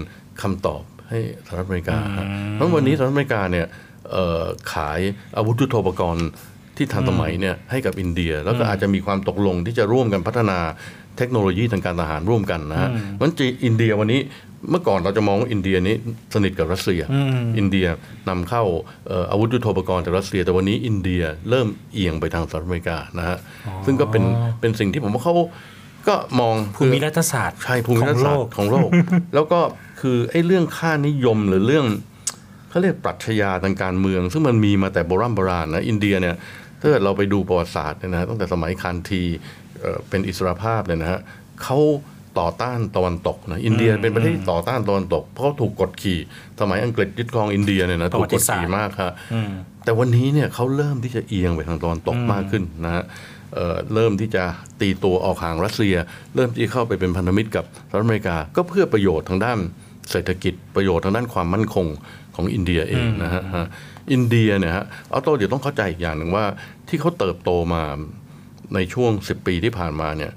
[0.42, 3.66] คำตอบให้สหรัฐอเมริกาฮะเพราะวันนี้สหรัฐอเมริกาเนี่ย
[4.12, 4.42] เอ่อ
[4.72, 5.00] ขาย
[5.36, 6.28] อาวุธยุทโธปกรณ์
[6.76, 10.58] ที่ทันสมัยเนี่ยให้กับอินเดีย แล้วก็อืมอาจจะมีความตกลงที่จะร่วมกันพัฒนา
[11.16, 14.20] เทคโนโลยีทางการทหารร่วมกันนะฮะอืมเพราะฉะนั้นจีนอินเดียวันนี้
[14.70, 15.94] เมื่อก่อนเราจะมองว่าอินเดียนี้
[16.34, 17.86] สนิทกับรัสเซียอืมอินเดีย
[18.28, 18.62] นำเข้า
[19.08, 23.38] เอ่ออาวุธยุทโธปกรณ์จากรัสเซีย แต่วันนี้อินเดียเริ่มเอียงไปทางสหรัฐอเมริกานะฮะ
[23.86, 24.24] ซึ่งก็เป็น
[24.60, 25.34] เป็นสิ่งที่ผมว่าเขา
[26.08, 28.90] ก็มองภูมิรัฐศาสตร์ใช่ภูมิรัฐศาสตร์ของโลก
[29.34, 29.60] แล้วก็
[30.00, 31.86] คือไอ้เรื่องค่านิยมหรือเรื่อง
[32.70, 36.36] เขาเรียกปรัชญาทางการเมือง ซึ่งมันมีมาแต่โบราณโบราณนะอินเดียเนี่ย
[36.80, 39.22] ถ้าเกิดเราไปดูประวัติศาสตร์เนี่ยนะตั้งแต่สมัยคานที
[39.80, 41.20] เอ่อเป็นอิสรภาพเนี่ยนะฮะ
[41.62, 41.78] เขา
[42.38, 46.18] ต่อต้านตะวันตกนะอินเดียอืมเป็นประเทศที่ต่อต้านตะวันตก เพราะเขาถูกกดขี่
[46.60, 49.50] สมัยอังกฤษยึดครองอินเดียเนี่ยนะประถูวักติกดศาสตร์ขี่มากครับอืม
[49.84, 53.04] แต่วันนี้เนี่ยเขาเริ่มที่จะเอียงไปทางตะวันตกอืมมากขึ้นนะฮะ
[53.54, 54.44] เอ่อเริ่มที่จะ
[54.80, 55.94] ตีตัวออกห่างรัสเซีย
[56.34, 59.58] เริ่มที่เข้าไปเป็นพันธมิตรกับสหรัฐอเมริกา ก็เพื่อประโยชน์ทางด้าน
[60.10, 61.86] เศรษฐกิจประโยชน์ทางด้านความมั่นคง
[62.36, 63.66] ของอินเดียเองนะฮะฮะ
[64.12, 66.44] อินเดียเนี่ยฮะออโต้เดี๋ยวต้องเข้าใจอีกอย่างหนึ่งว่า
[66.88, 67.82] ที่เขาเติบโตมา
[68.74, 70.32] ในช่วง 10 ปีที่ผ่านมาเนี่ย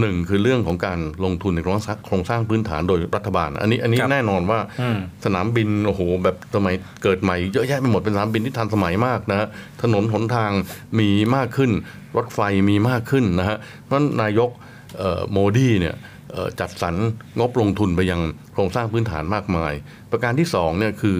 [0.00, 9.48] หนึ่งคือเรื่องของการลงทุนในโครงสร้างโครงสร้างพื้นฐานโดยรัฐบาล อันนี้อันนี้ครับแน่นอนว่าอืมสนามบินโอ้โหแบบสมัยเกิดใหม่เยอะแยะไปหมดเป็นสนามบินที่ทันสมัยมากนะฮะ
[9.82, 10.50] ถนนหนทาง
[10.98, 11.70] มีมากขึ้น
[12.16, 14.50] รถไฟมีมากขึ้นนะฮะเพราะฉะนั้นนายก
[14.98, 15.94] เอ่อโมดีเนี่ย
[16.32, 16.94] เอ่อจัดสรร
[17.40, 18.20] งบลงทุนไปยัง
[18.52, 19.72] โครงสร้างพื้นฐานมากมาย
[20.10, 21.18] ประการที่สองเนี่ยคือ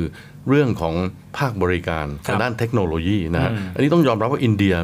[0.48, 0.94] เรื่องของ
[1.38, 4.74] ภาคบริการครับทางด้านเทคโนโลยีนะฮะอืมอันนี้ต้องยอมรับว่าอินเดีย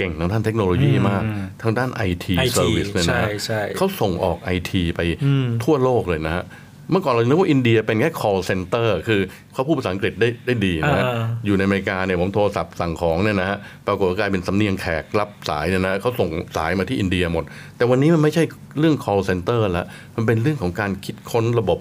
[0.00, 6.44] เก่งทางด้านเทคโนโลยีมากอืมทางด้านไอที IT เซอร์วิสเนี่ยนะฮะใช่ใช่เขาส่งออกไอทีไปอืมทั่วโลกเลยนะฮะ
[6.92, 9.20] เมื่อก่อนเรานึกว่าอินเดียเป็นแค่ call center คือ
[9.54, 17.44] เขาพูดภาษาอังกฤษได้ได้ดีนะฮะอ่าอยู่ในอเมริกาเนี่ยผมโทรศัพท์สั่งของเนี่ยนะฮะปรากฏว่ากลายเป็นสำเนียงแขกรับสายเนี่ยนะเขาส่งสายมาที่อินเดียหมด
[17.76, 18.44] แต่วันนี้มันไม่ใช่
[18.78, 19.86] เรื่อง call center แล้ว
[20.16, 21.78] มันเป็นเรื่องของการคิดค้นระบบ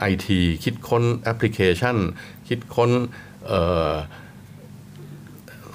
[0.00, 1.96] ไอทีคิดค้นแอปพลิเคชัน
[2.48, 2.90] คิดค้น
[3.46, 3.92] เอ่อ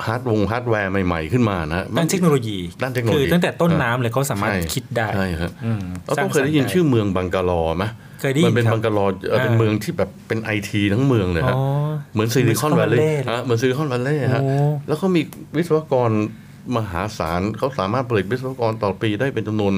[0.05, 7.85] ฮาร์ดแวฮาร์ดแวร์ใหม่ ๆ ขึ้นมานะฮะด้านเทคโนโลยีด้านเทคโนโลยีคือตั้งแต่ต้นน้ำเลยเขาสามารถใช่คิดได้ใช่ฮะอืมเราต้องเคยได้ยินสร้างสรรค์ชื่อเมืองบังกาลอไหม
[8.21, 11.63] เคยได้ยินมันเป็นครับบังกาลอเอ่อเป็นอ่าเมืองที่แบบเป็นไอทีทั้งเมืองเลยฮะอ๋อ
[12.13, 14.53] เหมือนซิลิคอน Silicon แวลลี Valley ย์ฮะเหมือน Silicon Valley ฮะโอ้
[14.87, 15.21] แล้วก็มี
[15.57, 16.11] วิศวกร
[16.75, 19.73] มหาศาลเขาสามารถผลิตวิศวกรต่อปีได้เป็นจำนวน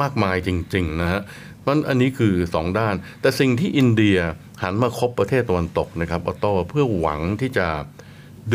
[0.00, 1.22] มากมายจริง ๆ นะฮะ
[1.60, 4.18] เพราะฉะนั้นอันนี้คือ 2 ด้าน แต่สิ่งที่อินเดีย
[4.62, 7.66] หันมาคบประเทศตะวันตกนะครับออโต้เพื่อหวังที่จะ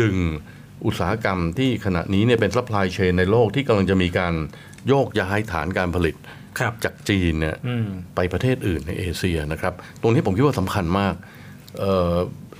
[0.00, 0.16] ดึง
[0.86, 4.34] อุตสาหกรรมที่ขณะนี้เนี่ยเป็น supply chain ในโลกที่กำลังจะมีการ
[4.88, 6.16] โยกย้ายฐานการผลิต
[6.84, 11.14] จากจีนเนี่ยอืมไปประเทศอื่นในเอเชียนะครับ ตรงนี้ผมคิดว่าสำคัญมาก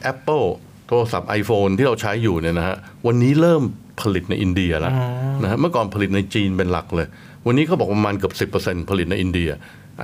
[0.02, 0.42] แอปเปิล
[0.88, 3.62] โทรศัพท์ iPhone ที่เราใช้อยู่เนี่ยนะฮะวันนี้เริ่ม
[4.02, 5.04] ผลิตในอินเดียแล้วอ๋อ
[5.42, 7.06] นะฮะเมื่อก่อนผลิตในจีนเป็นหลักเลย
[7.46, 9.50] วันนี้เขาบอกประมาณเกือบ10%ผลิตในอินเดีย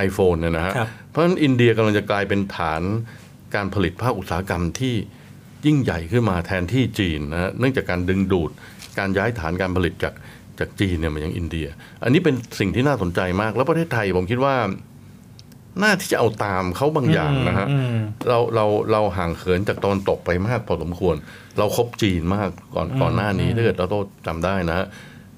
[0.06, 2.82] iPhone เนี่ยนะฮะครับเพราะฉะนั้นอินเดียกำลังจะกลายเป็นฐาน
[3.54, 4.94] การผลิตภาคอุตสาหกรรมที่
[5.66, 8.50] ยิ่งใหญ่ขึ้นมาแทนที่จีนนะฮะเนื่องจากการดึงดูด
[8.98, 10.14] การย้ายฐานการผลิตจาก
[10.58, 11.66] จากจีนเนี่ยมายังอินเดีย
[12.04, 14.54] อันนี้เป็นสิ่งที่น่าสนใจมาก แล้วประเทศไทยผมคิดว่า
[15.82, 17.98] น่าที่จะเอาตามเขาบางอย่างนะฮะอืม
[18.28, 21.16] เราเราเราห่างเขินจากตะวันตกไปมากพอสมควร
[21.58, 24.86] เราคบจีนมากก่อนอืมก่อนหน้านี้อืมถ้าเกิดเราโต้จำได้นะฮะ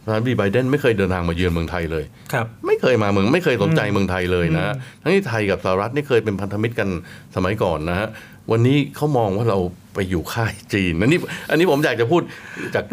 [0.03, 6.89] ประธานาธิบดีไบเดนไม่เคยเดินทางมาเยือนเมืองไทยเลยครับไม่เคยมาเมืองไม่เคยสนใจเมืองไทยเลยนะฮะอืมทั้งที่ไทยกับสหรัฐนี่เคยเป็นพันธมิตรกัน
[7.37, 8.09] สมัยก่อนนะฮะ
[8.51, 9.59] วันนี้เขามองว่าเรา
[9.95, 11.19] ไปอยู่ค่ายจีนอันนี้
[11.51, 12.23] อันนี้ผมอยากจะพูด
[12.75, 12.85] จาก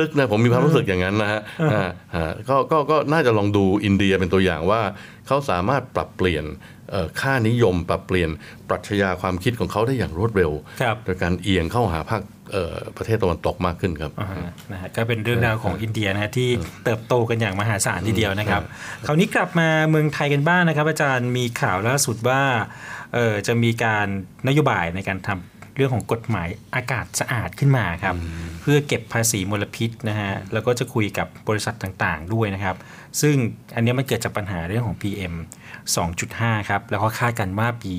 [0.00, 4.80] ลึกๆนะผมมีความรู้สึกอย่างนั้นนะฮะอืมอ่าฮะก็ก็ก็น่าจะลองดูอินเดียเป็นตัวอย่างว่า
[5.26, 6.44] เขาสามารถปรับเปลี่ยน
[6.90, 8.30] เอ่อค่านิยม ปรับเปลี่ยน
[8.68, 10.50] ปรัชญาความคิดของเขาได้อย่างรวดเร็ว
[10.82, 12.22] ครับโดยการเอียงเข้าหาภาค
[12.52, 14.28] เอ่อประเทศตะวันตกมากขึ้นครับอ่า
[14.72, 16.48] นะฮะก็เป็นเรื่องราวของอินเดียนะฮะที่
[16.84, 18.62] เติบโตกันอย่างมหาศาลทีเดียวนะครับ
[19.06, 22.99] คราวนี้กลับมาเมืองไทยกันบ้างนะครับ อาจารย์มีข่าวล่าสุดว่าเออ
[23.46, 24.06] จะมีการ
[24.48, 28.16] นโยบายในการทำเรื่องของกฎหมายอากาศสะอาดขึ้นมาครับ
[28.60, 32.76] เพื่อเก็บภาษีมลพิษนะฮะแล้วก็จะคุยกับบริษัทต่างๆด้วยนะครับ
[33.20, 33.36] ซึ่ง
[33.74, 35.34] อันเนี้ยมันเกิดจากปัญหาเรื่องของ PM
[35.96, 37.94] 2.5 ครับ แล้วก็คาดกันว่าปี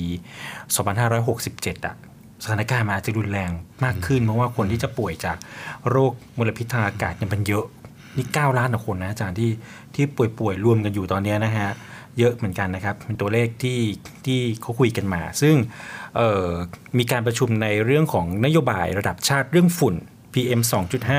[0.92, 1.96] 2567อะ
[2.44, 3.52] สถานการณ์มันอาจจะรุนแรง
[3.84, 5.38] มากขึ้น เพราะว่าคนที่จะป่วยจาก
[5.90, 7.66] โรคมลพิษทางอากาศเนี่ยมันเยอะ
[8.18, 9.52] นี่ 9 ล้านกว่าคนนะอาจารย์ที่
[9.96, 10.06] ที่
[10.38, 11.70] ป่วยๆรวมกันอยู่ตอนเนี้ยนะฮะ
[12.20, 13.80] เยอะเหมือนกันนะครับเป็นตัวเลขที่
[14.26, 15.56] ที่เขาคุยกันมา ซึ่ง
[16.18, 16.48] เอ่อ
[16.98, 19.96] มีการประชุมในเรื่องของนโยบายระดับชาติเรื่องฝุ่น
[20.34, 20.62] PM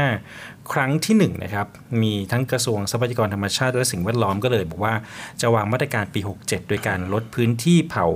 [0.07, 1.67] 2.5 ครั้งที่1นะครับ
[2.03, 4.95] มีทั้งกระทรวงทรัพยากรธรรมชาติและสิ่งแวดล้อมก็เลยบอกว่า
[5.41, 8.07] จะวางมาตรการปี 67 โดยการลดพื้นที่เผา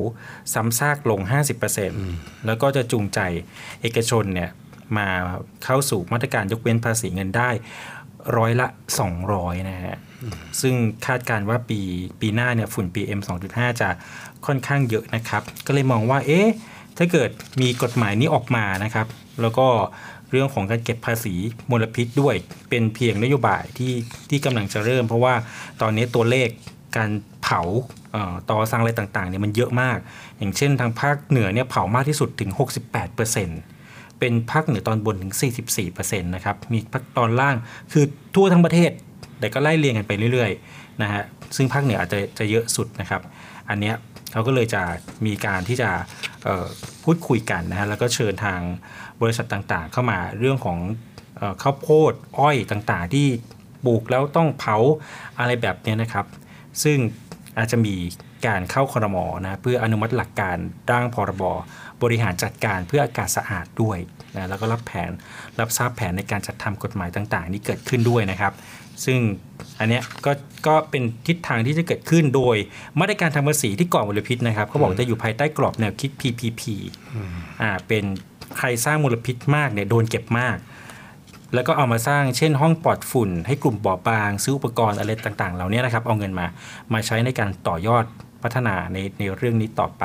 [0.54, 1.20] ซ้ำซากลง
[1.84, 3.20] 50%แล้วก็จะจูงใจ
[3.82, 4.50] เอกชนเนี่ย
[4.98, 5.08] มา
[5.64, 7.50] เข้าสู่มาตรการยกเว้นภาษีเงินได้
[8.36, 8.66] ร้อยละ
[9.18, 9.96] 200 นะฮะ
[10.60, 10.74] ซึ่ง
[11.06, 11.80] คาดการณ์ว่าปี
[12.20, 13.20] ปีหน้าเนี่ยฝุ่น PM
[13.50, 13.88] 2.5 จะ
[14.46, 16.48] ค่อนข้างเยอะนะครับ ก็เลยมองว่าเอ๊ะ
[16.98, 19.06] ถ้าเกิดมีกฎหมายนี้ออกมานะครับ
[19.40, 19.66] แล้วก็
[20.30, 21.34] เรื่องของการเก็บภาษี
[21.70, 22.34] มลพิษด้วย
[22.70, 23.92] เป็นเพียงนโยบายที่
[24.30, 25.34] ที่กำลังจะเริ่ม เพราะว่า
[25.82, 26.48] ตอนนี้ตัวเลข
[26.96, 27.10] การ
[27.42, 27.60] เผา
[28.12, 29.98] เอ่อตอสังอะไรต่างๆเนี่ยมันเยอะมาก
[30.38, 32.50] อย่างเช่นทางภาคเหนือเนี่ยเผามากที่สุดถึง
[33.14, 35.32] 68%เป็นภาคเหนือตอนบนถึง
[35.80, 37.56] 44%นะครับ มีภาคตอนล่าง
[37.92, 38.04] คือ
[38.34, 38.90] ทั่วทั้งประเทศ
[39.38, 41.22] แต่ก็ไล่เรียงกันไปเรื่อยๆนะฮะ
[41.56, 43.22] ซึ่งภาคเหนืออาจจะจะเยอะสุดนะครับ
[43.70, 43.94] อันเนี้ย
[44.32, 44.82] เขาก็เลยจะ
[45.26, 45.90] มีการที่จะ
[47.04, 48.60] พูดคุยกันนะฮะแล้วก็เชิญทาง
[49.22, 50.78] บริษัทต่างๆ เข้ามาเรื่องของ
[51.62, 53.26] ข้าวโพดอ้อยต่างๆ ที่
[53.84, 54.76] ปลูกแล้วต้องเผา
[55.38, 56.26] อะไรแบบนี้นะครับ
[56.82, 56.98] ซึ่ง
[57.58, 57.94] อาจจะมี
[58.46, 60.56] การเข้าคอรมอนะเพื่ออนุมัติหลักการ
[60.90, 61.42] ร่างพรบ
[62.02, 63.98] บริหารจัดการเพื่ออากาศสะอาดด้วย
[64.34, 65.10] นะแล้วก็รับแผน
[65.60, 68.52] รับทราบแผนในการจัดทำกฎหมายต่าง ๆ นี้เกิดขึ้นด้วยนะครับ
[69.04, 69.18] ซึ่ง
[69.78, 70.32] อันเนี้ยก็
[70.66, 72.56] ก็เป็นทิศทางที่จะเกิดขึ้นโดย
[73.00, 76.62] มาตรการทางภาษีที่ก่อมลพิษนะครับเขาบอกจะอยู่ภายใต้กรอบแนวคิด PPP
[77.62, 78.04] อ่าเป็น
[78.58, 80.56] ใครสร้างมลพิษมากเนี่ยโดนเก็บมาก
[81.54, 86.46] แล้วก็เอามาสร้างเช่นห้องปลอดฝุ่น ให้กลุ่มบอบบาง ซื้ออุปกรณ์อะไรต่างๆ เหล่านี้นะครับ เอาเงินมา
[86.92, 88.04] มาใช้ในการต่อยอด
[88.42, 90.04] พัฒนาในในเรื่องนี้ต่อไป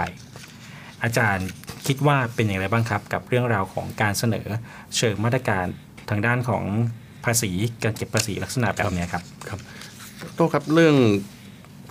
[1.04, 1.48] อาจารย์
[1.88, 4.48] คิดว่าเป็นอย่างไรบ้างครับ กับเรื่องราวของการเสนอ
[4.98, 5.66] เชิงมาตรการ
[6.10, 6.64] ทางด้านของ
[7.26, 7.52] ภาษี
[7.84, 9.60] การเก็บภาษีลักษณะแบบนี้ครับครับ
[10.36, 10.96] โตครับเรื่อง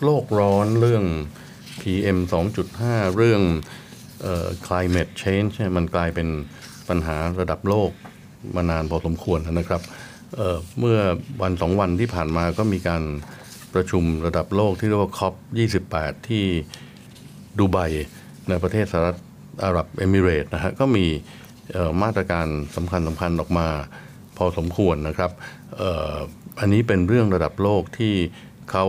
[0.05, 1.05] โลกร้อนเรื่อง
[1.81, 2.19] PM
[2.69, 3.43] 2.5 เรื่อง
[4.21, 6.29] เอ่อ climate change เนี่ยมันกลายเป็น
[6.89, 7.91] ปัญหาระดับโลก
[8.57, 9.83] มานานพอสมควรนะครับ
[10.37, 10.99] เเมื่อ
[11.43, 13.03] วันสองวันที่ผ่านมาก็มีการ
[13.75, 15.35] ประชุมระดับโลกที่เรียกว่า COP
[15.81, 16.45] 28 ที่
[17.59, 17.79] ดูไบ
[18.49, 19.19] ในประเทศสหรัฐ
[19.65, 21.07] อาหรับเอมิเรต์นะฮะก็มี
[22.03, 23.69] มาตรการสำคัญสำคัญออกมา
[24.41, 25.31] พอสมควรนะครับ
[25.77, 26.17] เอ่อ
[26.61, 28.15] อันนี้เป็นเรื่องระดับโลกที่
[28.71, 28.87] เขา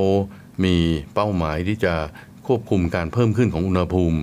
[0.66, 0.76] มี
[1.14, 1.94] เป้าหมายที่จะ
[2.48, 4.20] ควบคุมการเพิ่มขึ้นของอุณหภูมิ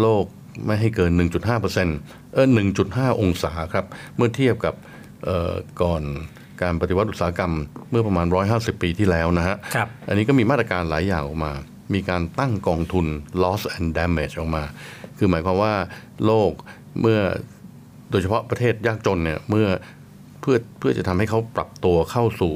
[0.00, 0.24] โลก
[0.66, 1.12] ไม่ให้เกิน
[1.72, 2.46] 1.5%เออ
[2.84, 4.74] 1.5 องศาครับ เมื่อเทียบกับ
[5.24, 5.52] เอ่อ
[5.82, 6.02] ก่อน
[6.62, 7.52] การปฏิวัติอุตสาหกรรม
[7.90, 11.52] เมื่อประมาณ 150 ปีที่แล้วนะฮะครับอันนี้ก็มีมาตรการหลายอย่างออกมา
[11.94, 13.06] มีการตั้งกองทุน
[13.42, 14.64] loss and damage ออกมา
[15.18, 15.74] คือหมายความว่า
[16.26, 16.52] โลก
[17.00, 17.18] เมื่อ
[18.10, 19.66] โดยเฉพาะประเทศยากจนเนี่ยเมื่อ
[20.42, 22.54] เพื่อเพื่อจะทำให้เขาปรับตัวเข้าสู่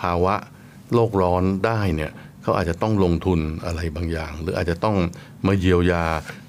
[0.00, 0.34] ภาวะ
[0.94, 2.12] โลกร้อนได้เนี่ย
[2.42, 4.96] เขาอาจจะต้องลงทุนอะไรบางอย่าง หรืออาจจะต้อง
[5.46, 6.04] มาเยียวยา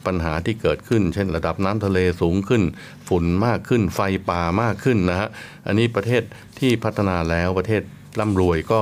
[0.05, 2.63] ปัญหาที่เกิดขึ้น เช่น ระดับน้ำทะเลสูงขึ้น
[3.07, 3.99] ฝุ่นมากขึ้น ไฟ
[4.29, 5.29] ป่ามากขึ้นนะฮะ
[5.67, 6.23] อันนี้ประเทศ
[6.59, 7.81] ที่พัฒนาแล้วประเทศ
[8.19, 8.81] ร่ำรวยก็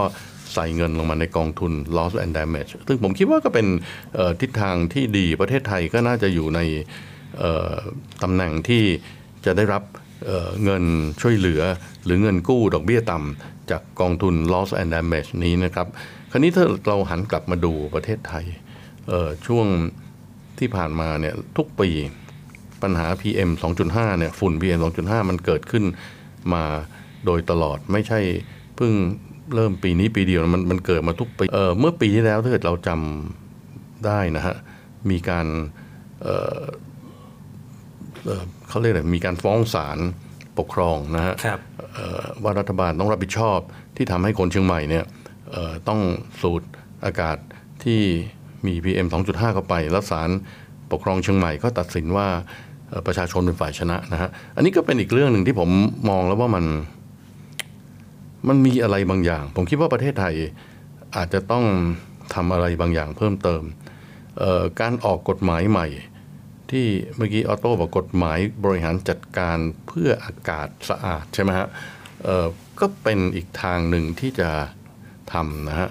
[0.54, 3.68] ใส่เงินลงมาในกองทุน loss and damage ซึ่งผมคิดว่าก็เป็น
[4.42, 6.60] ทิศทางที่ดีประเทศไทยก็น่าจะอยู่ใน
[8.24, 8.84] ตำแหน่งที่
[9.46, 9.84] จะได้รับ
[10.26, 10.84] เเงิน
[11.22, 11.62] ช่วยเหลือ
[12.06, 15.88] หรือเงินกู้ดอกเบี้ยต่ำจากกองทุน loss and damage นี้นะครับ
[16.32, 18.46] คราวนี้ถ้าเราหันกลับมาดูประเทศไทย
[19.48, 19.68] ช่วง
[20.60, 21.90] ที่ผ่านมาเนี่ยทุกปี
[22.82, 23.50] ปัญหา PM
[23.86, 25.84] 2.5เนี่ยฝุ่น PM 2.5 มันเกิดขึ้น
[26.54, 26.64] มา
[27.26, 28.20] โดยตลอดไม่ใช่
[28.76, 28.92] เพิ่ง
[29.56, 34.56] เริ่มปีนี้ปีเดียวมันมันเกิดมาทุกปีเเมื่อปีที่แล้วถ้าเกิดเราจำได้นะฮะ
[35.10, 35.48] มีการ
[38.26, 39.98] เอ่อเอ่อเขาเรียกอะไรมีการฟ้องศาล
[40.60, 41.34] ปกครองนะฮะ
[41.94, 43.60] เอ่อว่ารัฐบาลต้องรับผิดชอบ
[43.98, 45.06] ที่ทำให้คนเชียงใหม่เนี่ย
[45.52, 46.00] เอ่อต้อง
[46.42, 46.62] สูด
[47.06, 47.38] อากาศ
[47.84, 48.02] ที่
[48.66, 50.30] มี PM 2.5 เข้าไป แล้วศาล
[50.92, 52.28] ปกครองเชียงใหม่ก็ตัดสินว่า
[52.90, 55.70] เอ่อประชาชนเป็นฝ่ายชนะนะฮะ อันนี้ก็เป็นอีกเรื่องหนึ่งที่ผม
[56.10, 56.66] มองแล้วว่ามัน
[58.48, 60.36] มันมีอะไรบางอย่าง ผมคิดว่าประเทศไทย
[61.16, 61.66] อาจจะต้อง
[62.34, 63.64] ทำอะไรบางอย่างเพิ่มเติม
[64.40, 65.88] เอ่อการออกกฎหมายใหม่
[66.72, 66.88] ที่
[67.18, 69.58] เมื่อกี้ออโต้บอกกฎหมายบริหารจัดการ
[69.88, 71.68] เพื่ออากาศสะอาดใช่ไหมฮะ
[72.24, 72.48] เอ่อ
[72.80, 74.50] ก็เป็นอีกทางหนึ่งที่จะ
[75.34, 75.90] ทำนะฮะ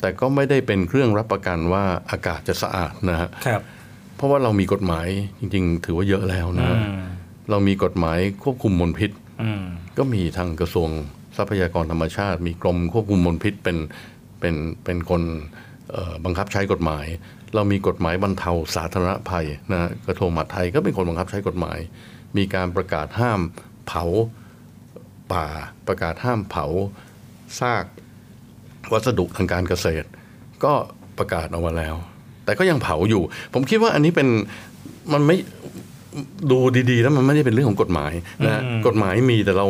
[0.00, 3.62] แต่ก็ไม่ได้เป็นเครื่องรับประกันว่าอากาศจะสะอาดนะฮะครับ
[4.16, 5.06] เพราะว่าเรามีกฎหมาย
[5.38, 7.02] จริงๆ ถือว่าเยอะแล้วนะฮะอืม
[7.50, 9.10] เรามีกฎหมายควบคุมมลพิษ
[9.42, 9.62] อืม
[9.98, 10.88] ก็มีทางกระทรวง
[11.36, 13.76] ทรัพยากรธรรมชาติ มีกรมควบคุมมลพิษเป็น
[14.40, 14.54] เป็น
[14.84, 15.22] เป็นคน
[15.92, 17.06] เอ่อบังคับใช้กฎหมาย
[17.54, 21.78] เรามีกฎหมายบรรเทาสาธารณภัยนะฮะกระทรวงมหาดไทยก็เป็นคนบังคับใช้กฎหมาย
[22.36, 23.40] มีการประกาศห้าม
[23.86, 24.04] เผา
[25.32, 25.46] ป่า
[25.88, 26.66] ประกาศห้ามเผา
[27.60, 27.84] ซาก
[28.92, 30.06] วัสดุทางการเกษตร
[30.64, 30.72] ก็
[31.18, 31.94] ประกาศออกมาแล้ว
[32.44, 33.22] แต่ก็ยังเผาอยู่
[33.54, 34.28] ผมคิดว่าอันนี้เป็น
[35.12, 35.36] มันไม่
[36.50, 36.58] ดู
[36.90, 38.12] ดีๆ แล้วมันไม่ได้เป็นเรื่องของกฎหมาย
[38.44, 39.66] นะฮะอืมกฎหมายมีแต่เรา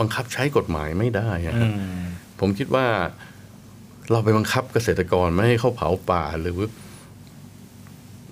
[0.00, 1.74] บังคับใช้กฎหมายไม่ได้อะอืม
[2.40, 2.86] ผมคิดว่า
[4.10, 6.56] เราไปบังคับเกษตรกรไม่ให้เขาเผาป่าหรือ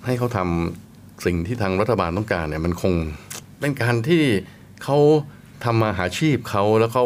[0.07, 2.93] ให้เขาทำสิ่งที่ทางรัฐบาลต้องการเนี่ยมันคง
[3.59, 4.23] เป็นการที่
[4.83, 4.97] เขา
[5.63, 7.05] ทำมาหาชีพเขาแล้วเขา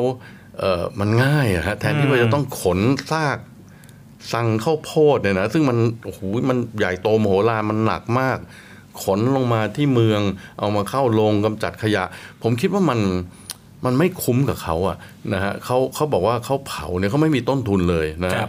[0.60, 2.80] เออมันง่ายอะฮะแทนที่ว่าจะต้องขน
[3.12, 3.38] ซาก
[4.34, 8.38] สั่งข้าวโพดเนี่ยนะซึ่งมันโอ้โหมันใหญ่โตมโหฬารมันหนักมาก
[9.04, 10.22] ขนลงมาที่เมือง
[10.60, 12.04] เอามาเข้าโรงกำจัดขยะ
[12.44, 13.00] ผมคิดว่ามัน
[13.86, 14.98] มันไม่คุ้มกับเขาอะ
[15.34, 18.48] นะฮะเขาเขาบอกว่าเขาเผาเนี่ยเขาไม่มีต้นทุนเลยนะฮะ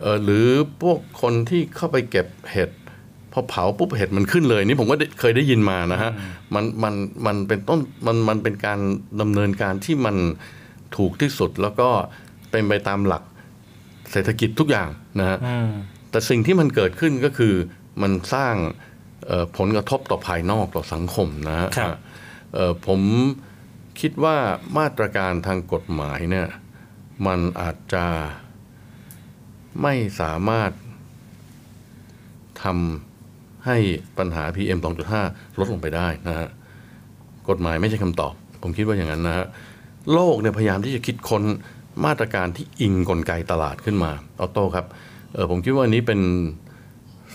[0.00, 0.46] เออหรือ
[0.82, 2.70] พวกคนที่เข้าไปเก็บเห็ด
[3.32, 6.10] พอเผาปุ๊บเห็ดมันขึ้นเลย นี่ผมก็ได้เคยได้ยินมานะฮะ
[6.54, 6.94] มันมัน
[7.26, 8.78] มันเป็นต้นมันมันเป็นการ
[9.20, 10.16] ดำเนินการที่มัน
[10.96, 11.88] ถูกที่สุดแล้วก็
[12.50, 13.22] เป็นไปตามหลัก
[14.10, 15.70] เศรษฐกิจทุกอย่างนะฮะอืม
[16.10, 17.54] แต่สิ่งที่มันเกิดขึ้นก็คือ
[18.02, 18.54] มันสร้าง
[19.26, 21.96] เอ่อผลกระทบต่อภายนอกต่อสังคมนะฮะครับ
[22.54, 23.00] เอ่อผม
[24.00, 24.36] คิดว่า
[24.78, 26.48] มาตรการทางกฎหมายเนี่ย
[27.26, 28.06] มันอาจจะ
[29.82, 30.70] ไม่สามารถ
[32.62, 33.11] ทำ
[33.66, 33.76] ให้
[34.18, 34.78] ปัญหา PM
[35.18, 36.48] 2.5 ลดลงไปได้นะฮะ
[37.48, 39.46] กฎหมายไม่ใช่คำตอบ ผมคิดว่าอย่างนั้นนะฮะ
[40.12, 41.42] โลกเนี่ยพยายามที่จะคิดค้น
[42.06, 44.86] มาตรการที่อิงกลไกตลาดขึ้นมาออโต้ครับ
[45.34, 46.20] เออผมคิดว่าอันนี้เป็น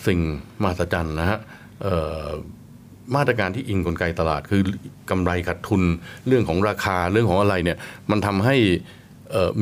[0.08, 0.20] สิ่ง
[0.62, 1.40] มหัศจรรย์นะฮะ
[3.16, 4.62] มาตรการที่อิงกลไกตลาด คือ
[5.10, 5.82] กำไรขาดทุน
[6.28, 7.78] เรื่องของราคาเรื่องของอะไรเนี่ย
[8.12, 8.56] มันทำให้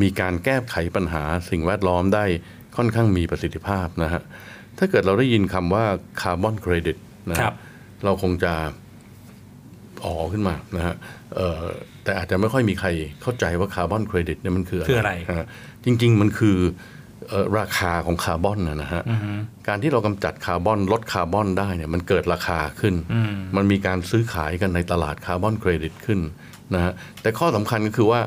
[0.01, 2.25] มีการแก้ไขปัญหาสิ่งแวดล้อมได้
[2.77, 4.21] ค่อนข้างมีประสิทธิภาพนะฮะ
[4.77, 5.85] ถ้าเกิดเราได้ยินคำว่า
[6.21, 6.97] คาร์บอนเครดิต
[7.29, 7.53] นะฮะครับ
[8.05, 8.53] เราคงจะ
[10.05, 10.95] อ๋อขึ้นมานะฮะ
[11.35, 11.63] เอ่อ
[12.03, 12.87] แต่อาจจะไม่ค่อยมีใคร
[13.21, 15.47] เข้าใจว่าคาร์บอนเครดิตเนี่ยมันคือคืออะไรฮะ
[15.85, 16.57] จริง ๆ มันคือ
[17.29, 19.31] เอ่อราคาของคาร์บอนนะนะฮะอือฮึ
[19.67, 26.19] การที่เรากำจัดคาร์บอนลดคาร์บอนได้เนี่ยมันเกิดราคาขึ้นอืมมันมีการซื้อขายกันในตลาดคาร์บอนเครดิตขึ้น
[26.75, 28.21] นะฮะแต่ข้อสำคัญก็คือว่า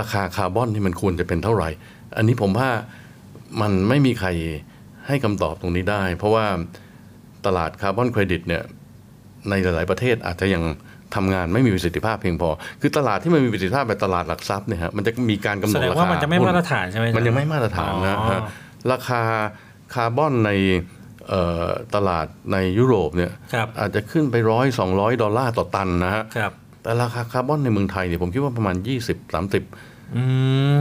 [0.00, 1.68] ราคาคาร์บอนที่มันควรจะเป็นเท่าไหร่
[2.16, 2.68] อันนี้ผมว่า
[3.60, 4.28] มันไม่มีใคร
[5.10, 6.44] ให้คำตอบตรงนี้ได้ เพราะว่า
[7.46, 8.62] ตลาดคาร์บอนเครดิตเนี่ย
[9.50, 10.62] ในหลาย ๆ ประเทศอาจจะยัง
[11.14, 12.50] ทำงานไม่มีประสิทธิภาพเพียงพอ
[12.80, 18.40] คือตลาดที่มันมีประสิทธิภาพแบบตลาดหลักทรัพย์เนี่ยฮะมันจะมีการกำหนแสดดงราว่าคามันจะไม่หุ้มาตรฐานใช่ไหมมันยังไม่มาตรฐานนะอ๋อฮะ
[18.92, 19.22] ราคา
[19.94, 20.50] คาร์บอนใน
[21.28, 26.52] เอ่อตลาดในยุโรปเนี่ยครับอาจจะขึ้นไปร้อยสองร้อยดอลลาร์ต่อตันนะฮะครับ
[26.82, 29.66] แต่ราคาคาร์บอนในเมืองไทยเนี่ยผมคิดว่าประมาณ 20 30อืม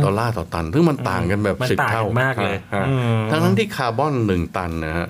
[0.04, 5.08] ดอลลาร์ต่อตัน ซึ่งมันต่างกันแบบมันสิบต่างเท่ากันมากเลยฮะอืมทั้งนั้นที่คาร์บอนหนึ่งตันนะฮะ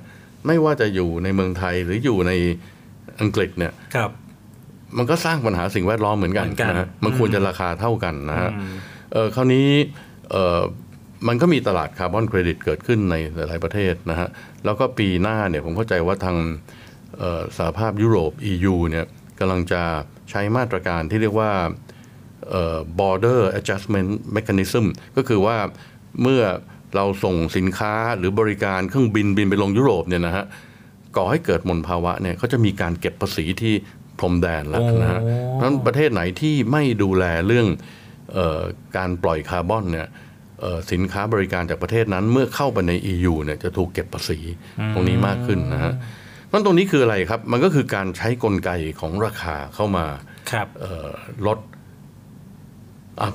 [0.48, 2.32] ไม่ว่าจะอยู่ในเมืองไทยหรืออยู่ใน
[3.22, 4.10] อังกฤษเนี่ยครับ
[4.98, 8.50] มันก็สร้างปัญหาสิ่งแวดล้อมเหมือนกันเหมือนกันนะฮะมันควรจะราคาเท่ากันนะฮะ
[9.14, 9.68] เออคราวนี้
[10.32, 10.60] เออ
[11.28, 14.28] มันก็มีตลาดคาร์บอนเครดิตเกิดขึ้นในหลาย ๆ ประเทศนะฮะ
[14.66, 16.38] แล้วก็ปีหน้าเนี่ยผมเข้าใจว่าทาง
[17.18, 19.06] เอ่อสหภาพยุโรป EU เนี่ย
[19.40, 19.82] กำลังจะ
[20.30, 21.72] ใช้มาตรการที่เรียกว่าเอ่อ
[23.00, 24.86] border adjustment mechanism
[25.18, 25.58] ก็คือว่า
[26.22, 26.44] เมื่อ
[26.96, 30.46] เราส่งสินค้าหรือบริการเครื่องบินบินไปลงยุโรปเนี่ยนะฮะ
[31.18, 33.74] ก่อให้เกิดมลภาวะเนี่ยเขาจะมีการเก็บภาษีที่
[34.20, 37.68] พรมแดนแล้วนะฮะโอ้เพราะฉะนั้นประเทศไหนที่ไม่ดูแลเรื่อง
[38.34, 38.62] เออ
[38.98, 40.08] การปล่อยคาร์บอนเนี่ย
[40.62, 44.40] เอ่อสินค้าบริการจากประเทศนั้นเมื่อเข้าไปใน EU เนี่ยจะถูกเก็บภาษี
[44.94, 45.94] ตรงนี้มากขึ้นนะฮะ
[46.46, 48.70] เพราะฉะนั้นตรงนี้คืออะไรครับ มันก็คือการใช้กลไก
[49.00, 50.06] ของราคาเข้ามา
[50.52, 51.10] ครับเอ่อ
[51.48, 51.79] ลดอะ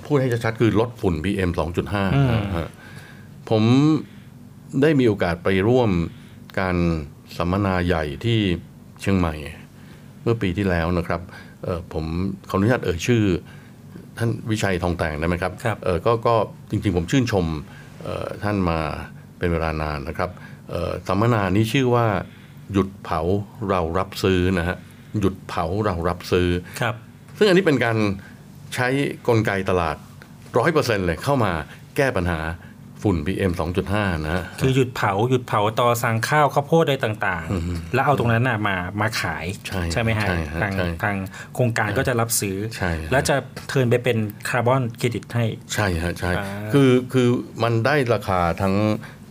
[0.06, 2.68] พูดให้ชัดๆคือลดฝุ่น PM 2.5อืมนะฮะ
[3.50, 3.62] ผม
[4.82, 5.90] ได้มีโอกาสไปร่วม
[6.60, 6.76] การ
[7.36, 8.38] สัมมนาใหญ่ที่
[9.00, 9.34] เชียงใหม่
[10.22, 11.20] เมื่อปีที่แล้วนะครับ
[11.64, 12.04] เอ่อผม
[12.50, 13.22] ขออนุญาตเอ่ยชื่อ
[14.18, 15.52] ท่านวิชัยทองแต่งได้ไหมครับ
[15.84, 16.34] เอ่อก็ก็
[16.70, 17.46] จริงๆผมชื่นชม
[18.02, 18.78] เอ่อท่านมา
[19.38, 20.30] เป็นเวลานานนะครับ
[20.70, 22.06] เอ่อสัมมนานี้ชื่อว่า
[22.72, 23.20] หยุดเผา
[23.68, 24.76] เรารับซื้อนะฮะ
[25.20, 26.48] หยุดเผาเรารับซื้อ
[26.80, 26.94] ครับ
[27.38, 27.96] ซึ่งอันนี้เป็นการ
[28.74, 28.88] ใช้
[29.28, 29.96] กลไกตลาด
[30.58, 31.52] ร้อยเปอร์เซ็นต์เลยเข้ามา
[31.96, 32.40] แก้ปัญหา
[33.02, 33.52] ฝุ่น PM
[33.88, 39.44] 2.5 นะฮะคือหยุดเผาหยุดเผาตอสั่งข้าวข้าวโพดอะไรต่างๆ แล้วเอาตรงนั้นน่ะมามาขาย
[39.92, 41.16] ใช่ไหมฮะใช่ฮะทางใช่ทาง
[41.54, 43.36] โครงการก็จะรับซื้อใช่ฮะแล้วจะ
[43.68, 44.18] เทิร์นไปเป็น
[44.48, 45.44] คาร์บอนเครดิตให้
[45.74, 47.28] ใช่ฮะใช่อ่าคือคือ
[47.62, 48.74] มันได้ราคาทั้ง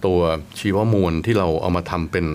[0.06, 0.20] ตัว
[0.60, 2.26] ชีวมวลที่เราเอามาทำเป็น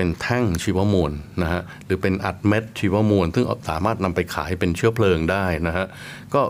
[0.00, 5.86] เป็นแท่งชีวมวลนะฮะหรือเป็นอัดเม็ดชีวมวลซึ่งสามารถนำไปขายเป็นเชื้อเพลิงได้นะฮะ
[6.34, 6.42] ก็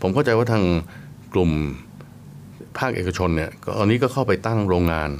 [0.00, 0.64] ผมเข้าใจว่าทาง
[1.34, 1.50] กลุ่ม
[2.78, 5.10] ภาคเอกชนเนี่ยก็ตอนนี้ก็เข้าไปตั้งโรงงาน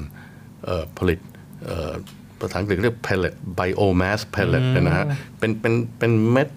[0.65, 1.19] เอ่อผลิต
[1.67, 1.93] เอ่อ
[2.39, 5.07] ภาษาอังกฤษเรียก pellet biomass pellet อืมนะฮะ
[5.39, 6.49] เป็นเป็นเป็นเม็ด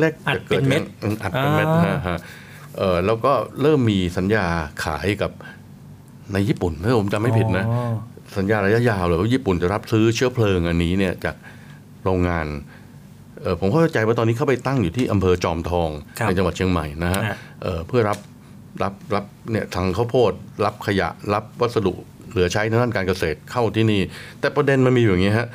[0.00, 2.18] เล็กๆอัดจะเป็นเม็ดอือัดเป็นเม็ดอ่านะฮะ
[2.78, 4.46] เออแล้วก็เริ่มมีสัญญา
[4.84, 5.32] ขายกับ
[6.32, 7.94] ในญี่ปุ่นถ้าผมจำไม่ผิดนะอ๋อ
[8.38, 11.36] สัญญาระยะยาวเลยว่าญี่ปุ่นจะรับซื้อเชื้อเพลิงอันนี้เนี่ยจาก
[12.04, 12.46] โรงงาน
[13.42, 18.18] เออผมเข้าใจว่าตอนนี้เข้าไปตั้งอยู่ที่อำเภอจอมทองครับในจังหวัดเชียงใหม่นะฮะฮะเออเพื่อรับ
[18.82, 20.32] รับรับเนี่ยทางข้าวโพด
[20.64, 21.94] รับขยะรับวัสดุ
[22.30, 24.00] เหลือใช้ในด้านการเกษตรเข้าที่นี่
[24.40, 25.48] แต่ประเด็นมันมีอยู่อย่างนี้ฮะ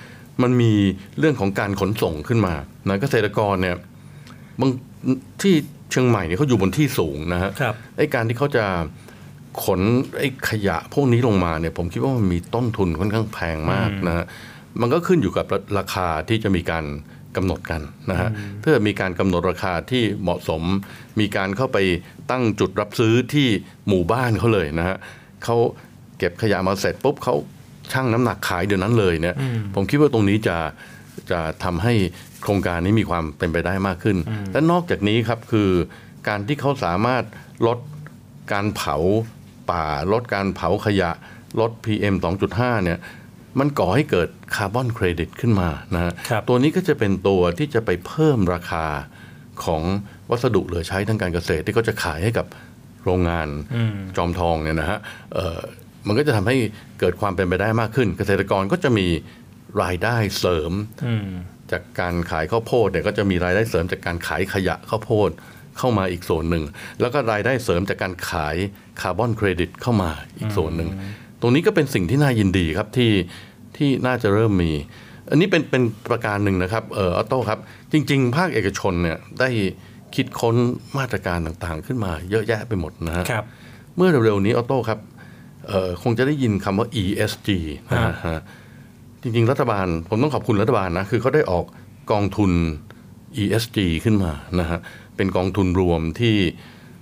[0.44, 0.72] มันมี
[1.20, 2.54] เรื่องของการขนส่งขึ้นมา
[2.88, 3.76] นะเกษตรกรเนี่ย
[4.60, 4.72] บาง
[5.42, 5.54] ที่
[5.92, 8.66] เชียงใหม่เนี่ยเขาอยู่บนที่สูงนะฮะครับไอ้การที่เขาจะ
[9.64, 9.82] ขน
[10.18, 14.26] ไอ้ขยะพวกนี้ลงมาเนี่ยผมคิดว่ามันมีต้นทุนค่อนข้างแพงมากอืมนะฮะ
[14.82, 16.86] มันก็ขึ้นอยู่กับราราคาที่จะมีการ
[17.36, 17.82] กำหนดกัน
[18.12, 18.30] นะฮะ
[18.62, 20.64] ถ้ามีการกำหนดราคาที่เหมาะสม
[21.20, 21.78] มีการเข้าไป
[22.32, 23.48] ตั้งจุดรับซื้อที่
[23.88, 24.98] หมู่บ้านเขาเลยนะฮะ
[25.44, 25.58] เขา
[26.18, 27.36] เก็บขยะมาเสร็จปุ๊บเขา
[27.92, 30.58] ชั่งน้ำหนักขายเดี๋ยวนั้นเลยเนี่ยอืมผมคิดว่าตรงนี้จะ
[31.32, 31.94] จะทำให้
[32.42, 34.18] โครงการนี้มีความเป็นไปได้มากขึ้น
[34.52, 35.70] และนอกจากนี้ครับคือ
[36.28, 37.24] การที่เขาสามารถ
[37.68, 37.80] ลด
[38.52, 38.96] การเผา
[39.72, 41.12] ป่า ลดการเผาขยะ
[41.60, 42.16] ลด PM
[42.50, 43.00] 2.5 เนี่ย
[43.60, 48.86] มันก่อให้เกิดคาร์บอนเครดิตขึ้นมานะฮะครับตัวนี้ก็จะเป็นตัวที่จะไปเพิ่มราคา
[49.64, 49.82] ของ
[50.30, 52.46] วัสดุเหลือใช้ทางการเกษตรที่เขาจะขายให้กับ
[53.06, 55.00] โรงงานอืมจอมทองเนี่ยนะฮะ
[55.34, 55.60] เอ่อ
[56.08, 56.58] มันก็จะทำให้
[57.00, 59.08] เกิดความเป็นไปได้มากขึ้น เกษตรกรก็จะมี
[59.84, 60.72] รายได้เสริม
[61.08, 61.30] อืม
[61.72, 65.30] จากการขายข้าวโพดเนี่ยก็จะมีรายได้เสริมจากการขายขยะข้าวโพด
[65.78, 66.64] เข้ามาอีกส่วนหนึ่ง
[67.02, 68.56] แล้วก็รายได้เสริมจากการขาย
[69.02, 70.10] คาร์บอนเครดิตเข้ามา
[70.40, 70.90] อีกส่วนหนึ่ง
[71.42, 73.12] ตรงนี้ก็เป็นสิ่งที่น่ายินดีครับที่
[73.78, 74.72] ที่น่าจะเริ่มมี
[75.30, 77.60] อันนี้เป็นเป็นประการหนึ่งนะครับเออออโต้ครับ
[77.92, 79.50] จริง ๆ ภาคเอกชนเนี่ยได้
[80.16, 80.56] คิดค้น
[80.98, 83.46] มาตรการต่างๆ ขึ้นมาเยอะแยะไปหมดนะฮะครับ
[83.96, 85.00] เมื่อเร็วๆนี้ออโต้ครับ
[85.68, 87.50] เอ่อคงจะได้ยินคำว่า ESG
[87.92, 88.40] นะฮะ
[89.22, 91.66] จริง ๆ รัฐบาล ผมต้องขอบคุณรัฐบาลนะ คือเขาได้ออก
[92.12, 92.52] กองทุน
[93.42, 94.80] ESG ขึ้นมานะฮะ
[95.16, 96.36] เป็นกองทุนรวมที่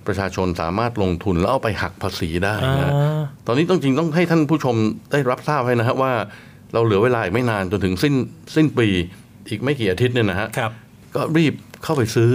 [0.06, 4.76] ประชาชนสามารถลงทุนแล้วเอาไปหักภาษีได้นะฮะอ่าตอนนี้ต้องจริงต้องให้ท่านผู้ชม
[5.12, 6.12] ได้รับทราบให้นะครับว่า
[6.72, 8.14] เราเหลือเวลาอีกไม่นานจนถึงสิ้น
[8.56, 8.88] สิ้นปี
[9.48, 10.70] อีกไม่กี่อาทิตย์เนี่ยนะฮะครับ
[11.14, 11.54] ก็รีบ
[11.84, 12.30] เข้าไปซื้อ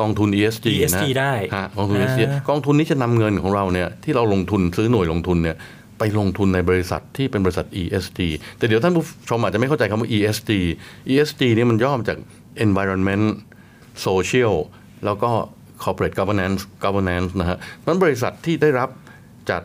[0.00, 5.56] กองทุน ESG นะ ESG ได้ฮะกองทุน ESG อ่ากองทุนนี้จะนำเงินของเราเนี่ยที่เราลงทุนซื้อหน่วยลงทุนเนี่ย
[5.98, 8.20] ไปลงทุนในบริษัทที่เป็นบริษัท ESG
[8.58, 10.50] แต่เดี๋ยวท่านผู้ชมอาจจะไม่เข้าใจคำว่า ESG
[11.12, 12.18] ESG นี่มันย่อมาจาก
[12.66, 13.24] environment
[14.06, 14.54] social
[15.04, 15.30] แล้วก็
[15.82, 18.90] corporate governance governance นะฮะมันบริษัทที่ได้รับ
[19.50, 19.62] จัด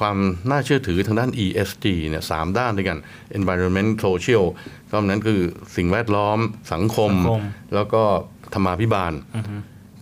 [0.00, 0.16] ความ
[0.50, 2.98] น่าเชื่อถือทางด้าน ESG เนี่ยสามด้านด้วยกัน
[3.38, 4.44] environment social
[4.90, 5.40] ก็นั้นคือ
[5.76, 6.38] สิ่งแวดล้อม
[6.72, 7.42] สังคมสังคม
[7.74, 8.02] แล้วก็
[8.54, 9.56] ธรรมาภิบาลอือฮึ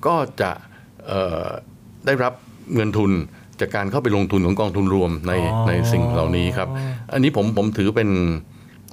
[0.06, 0.50] ก็จะ
[1.06, 1.46] เอ่อ
[2.06, 2.32] ได้รับ
[2.74, 3.10] เงินทุน
[3.60, 6.68] จากการเข้าไปลงทุนของกองทุนรวมในอ๋อในสิ่งเหล่านี้ครับ
[7.12, 8.10] อันนี้ผมผมถือเป็น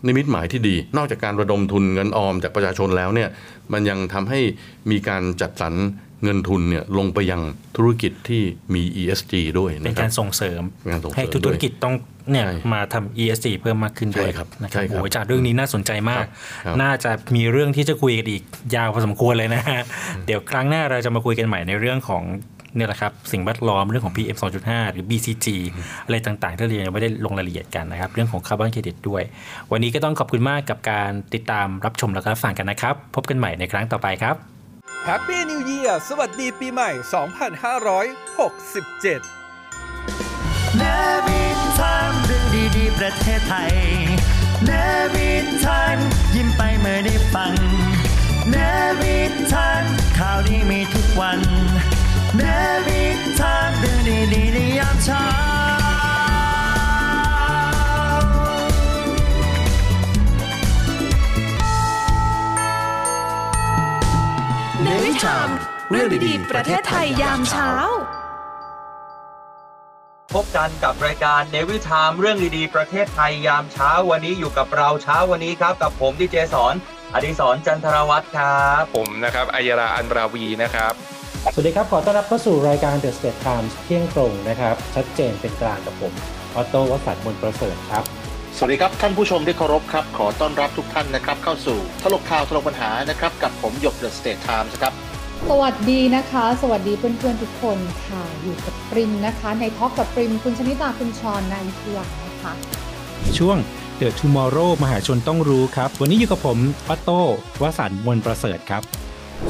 [0.06, 3.30] นิมิตหมายที่ดี นอกจากการระดมทุนเงินออมจากประชาชนแล้วเนี่ย
[3.74, 4.40] มันยังทำให้
[4.92, 5.74] มีการจัดสรร
[6.24, 7.42] เงินทุนเนี่ยลงไปยัง
[7.78, 8.42] ธุรกิจที่
[8.74, 11.96] มี ESG ด้วยเป็นนะคการัรบส่งเสริมการส่งเสริมให้ทุกธุรกิจต้อง
[12.32, 16.26] เนี่ยใช่มาทำ ESG เพิ่มมากขึ้นด้วยใช่ครับนะคใช่รับครับโอ้ยจากเรื่องนี้น่าสนใจมาก
[16.66, 18.44] ครับน่าจะมีเรื่องที่จะคุยกันอีก
[18.76, 19.82] ยาวพอสมควรเลยนะฮะ
[20.26, 22.24] เดี๋ยวครั้งหน้าเราจะมาคุยกันใหม่ในเรื่องของ
[22.76, 25.48] เนี่ยแหละครับสิ่งแวดล้อมเรื่องของ PM 2.5 หรือ BCG
[26.06, 29.24] อะไรต่างๆที่เรายังไม่ได้ลงรายละเอียดกันนะครับ เรื่องของคาร์บอนเครดิตด้วย
[29.72, 34.36] วันนี้ก็ต้องขอบคุณมากกับการติดตามรับชมแล้วก็รับฟังกันนะครับ พบกันใหม่ในครั้งต่อไปครับ
[35.06, 37.02] Happy New Year สวัสดีปีใหม่ 2567
[40.78, 42.46] Navy Time เรื่อง
[42.78, 43.72] ดีๆ ประเทศไทย
[44.66, 45.98] Navy Time
[46.36, 47.54] ยิ้มไปเมื่อได้ฟัง
[48.52, 48.56] เน
[49.00, 49.84] วินทัน
[50.18, 51.40] ข่าวดีมีทุกวัน
[52.38, 54.00] Navy Time เรื่อง
[54.34, 55.26] ดีๆในยามเช้า
[64.84, 65.50] ในวิชาม
[65.92, 67.72] เรื่องดีๆ ประเทศไทยยามเช้า
[70.34, 76.74] พบกันกับรายการเนวิทามเรื่องดีๆ ประเทศไทยยามเช้าวันนี้อยู่กับเราเช้าวันนี้ครับ กับผมดีเจสอน
[77.14, 81.17] อดิศรจันทรวัฒน์ครับ ผมนะครับอัยราอันราวีนะครับ
[81.54, 86.14] สวัสดีครับ ขอต้อนรับเข้าสู่รายการ The State Times เที่ยงตรงนะครับ ชัดเจนเป็นกลางกับผม
[86.56, 88.04] ออโต้วสันต์มนต์ประเสริฐครับ
[88.58, 94.94] สวัสดีครับ ท่านผู้ชมที่เคารพครับ ขอต้อนรับทุกท่านนะครับ เข้าสู่ทลกข่าวทลกปัญหานะครับ กับผมหยกเดอะสเตทไทม์ครับ
[95.50, 97.78] สวัสดีนะคะ สวัสดีเพื่อนๆทุกคน
[98.08, 102.54] ค่ะ อยู่กับปริมนะคะ ในท็อกกับปริม คุณชนิตาคุณชรนายวิทยานะคะ
[103.38, 103.58] ช่วง
[104.00, 107.22] The Tomorrow มหาชนต้องรู้ครับ วันนี้อยู่กับผมออโต้
[107.62, 108.84] วสันต์มนต์ประเสริฐครับ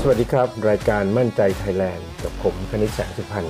[0.01, 3.47] สวัสดีครับ รายการมั่นใจไทยแลนด์กับผมคณิตแสงสุพรรณ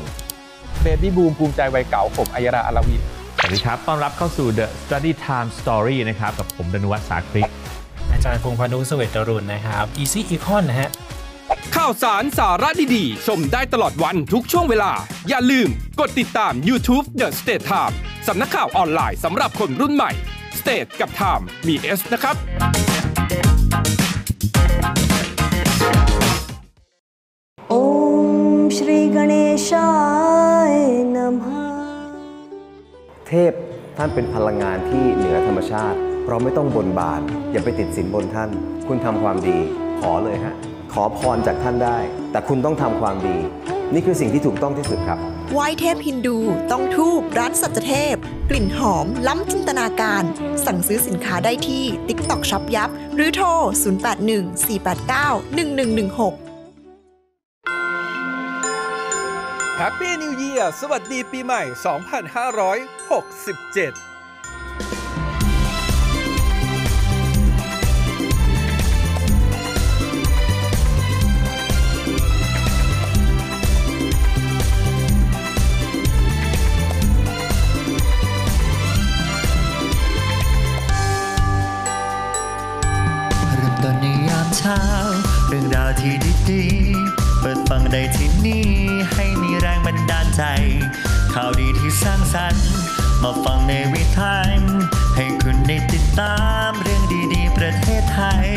[0.84, 2.98] เบบี้บูมภูมิใจวัยเก่าผมอัยราอัลวี
[3.38, 7.50] สวัสดีครับ ต้อนรับเข้าสู่ The Study Time Story นะครับ กับผมดนุวัฒน์สาคริก
[8.12, 10.90] อาจารย์พงษ์พานุสเวตรุณนะครับ Easy Econ นะฮะ
[11.76, 14.92] ข่าวสารสาระดีๆ ชมได้ตลอดวันทุกช่วงเวลา
[15.30, 15.70] อย่าลืม
[16.00, 17.94] กดติดตาม YouTube The State Time
[18.28, 20.12] สำนักข่าวออนไลน์สำหรับคนรุ่นใหม่
[20.60, 22.38] State กับ Time มี S นะครับ
[33.30, 33.52] เทพ
[33.98, 35.98] ท่านเป็นพลังงานที่เหนือธรรมชาติ
[36.28, 37.22] เราไม่ต้องบนบาน
[37.52, 38.50] อย่าไปติดสินบนท่าน
[38.88, 39.58] คุณทำความดี
[40.00, 40.56] ขอเลยฮะ
[40.94, 41.98] ขอพรจากท่านได้
[42.32, 43.38] แต่คุณต้องทำความดี
[43.94, 45.20] นี่คือสิ่งที่ถูกต้องที่สุดครับ
[45.54, 46.38] ไหว้เทพฮินดู
[46.72, 48.16] ต้องทูบร้านสัจเทพ
[48.50, 50.24] กลิ่นหอม ล้ำจินตนาการ
[50.66, 53.48] สั่งซื้อสินค้าได้ที่ทิกตอก Shop ยับ หรือโทร
[54.26, 56.47] 081 489 1116
[59.82, 61.74] Happy New Year สวัสดีปีใหม่ 2567
[85.50, 86.14] เรื่องราวที่
[86.50, 88.66] ดีๆ เปิดฟังได้ที่นี่
[89.14, 89.26] ให้
[90.38, 90.44] ใจ
[91.34, 92.70] ข่าวดีที่สร้างสรรค์
[93.24, 94.38] มาฟังในวิถี
[95.16, 98.48] ให้คุณได้ติดตามเรื่องดีๆ ประเทศไทย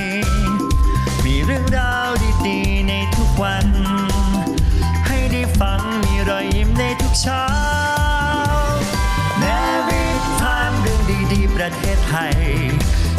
[1.25, 2.11] มีเรื่องราว
[2.49, 3.67] ดีๆ ในทุกวัน
[5.07, 7.45] ให้ได้ฟังมีรอยยิ้มในทุกเช้า
[9.41, 9.45] แน
[9.89, 10.05] วิ
[10.41, 11.01] ทานเรื่อง
[11.33, 12.37] ดีๆ ประเทศไทย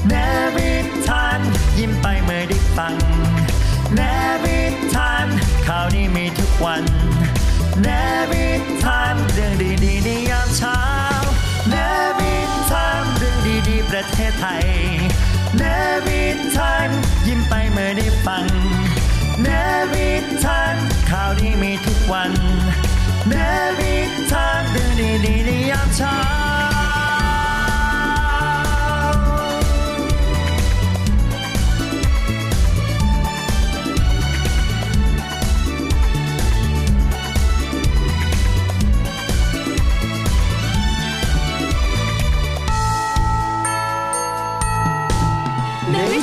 [0.09, 0.13] แน
[0.55, 0.71] วิ
[1.07, 1.39] ทาน
[1.77, 2.95] ยิ้มไปเมื่อได้ฟัง
[3.95, 4.01] แน
[4.43, 4.59] วิ
[4.95, 5.25] ทาน
[5.65, 6.85] ข่าวดีมีทุกวัน
[7.83, 7.87] แน
[8.31, 8.47] วิ
[8.83, 9.53] ทานเรื่อง
[9.83, 10.79] ดีๆในยามเช้า
[11.69, 11.75] แน
[12.19, 12.35] วิ
[12.71, 13.37] ทานเรื่อง
[13.69, 14.67] ดีๆประเทศไทย
[15.57, 15.63] แน
[16.05, 16.23] วิ
[16.57, 16.89] ทาน
[17.27, 18.45] ยิ้มไปเมื่อได้ฟัง
[19.43, 19.47] แน
[19.91, 20.09] วิ
[20.45, 20.75] ทาน
[21.09, 22.31] ข่าวดีมีทุกวัน
[23.29, 23.35] แน
[23.79, 23.95] วิ
[24.31, 24.91] ทานเรื่อง
[25.25, 26.50] ดีๆในยามเช้า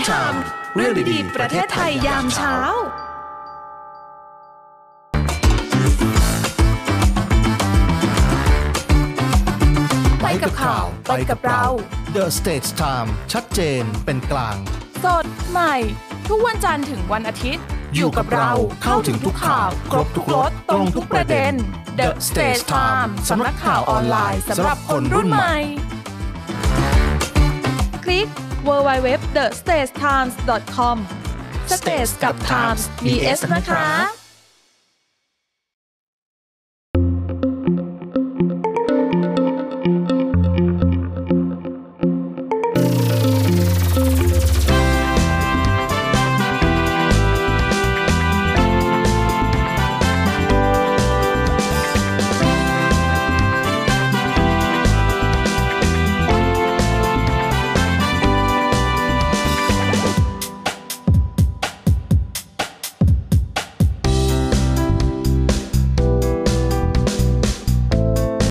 [0.09, 0.35] ชาม
[0.77, 2.57] เรื่องดีๆ ประเทศไทยยามเช้า
[10.23, 11.65] ไปกับข่าว ไปกับเรา
[12.17, 14.57] The States Time ชัดเจนเป็นกลาง
[15.05, 15.75] สดใหม่
[16.29, 18.51] ทุกวันจันทร์ถึงวันอาทิตย์ อยู่กับเรา
[18.83, 21.53] เข้าถึงทุกข่าว ครบทุกรสตรงทุกประเด็น
[21.99, 25.57] The Stage Time สำนักข่าวออนไลน์สำหรับคนรุ่นใหม่
[28.05, 28.29] คลิก
[28.67, 30.97] www.thestagetimes.com
[31.77, 34.18] Stage กับ Times มี S นะคะ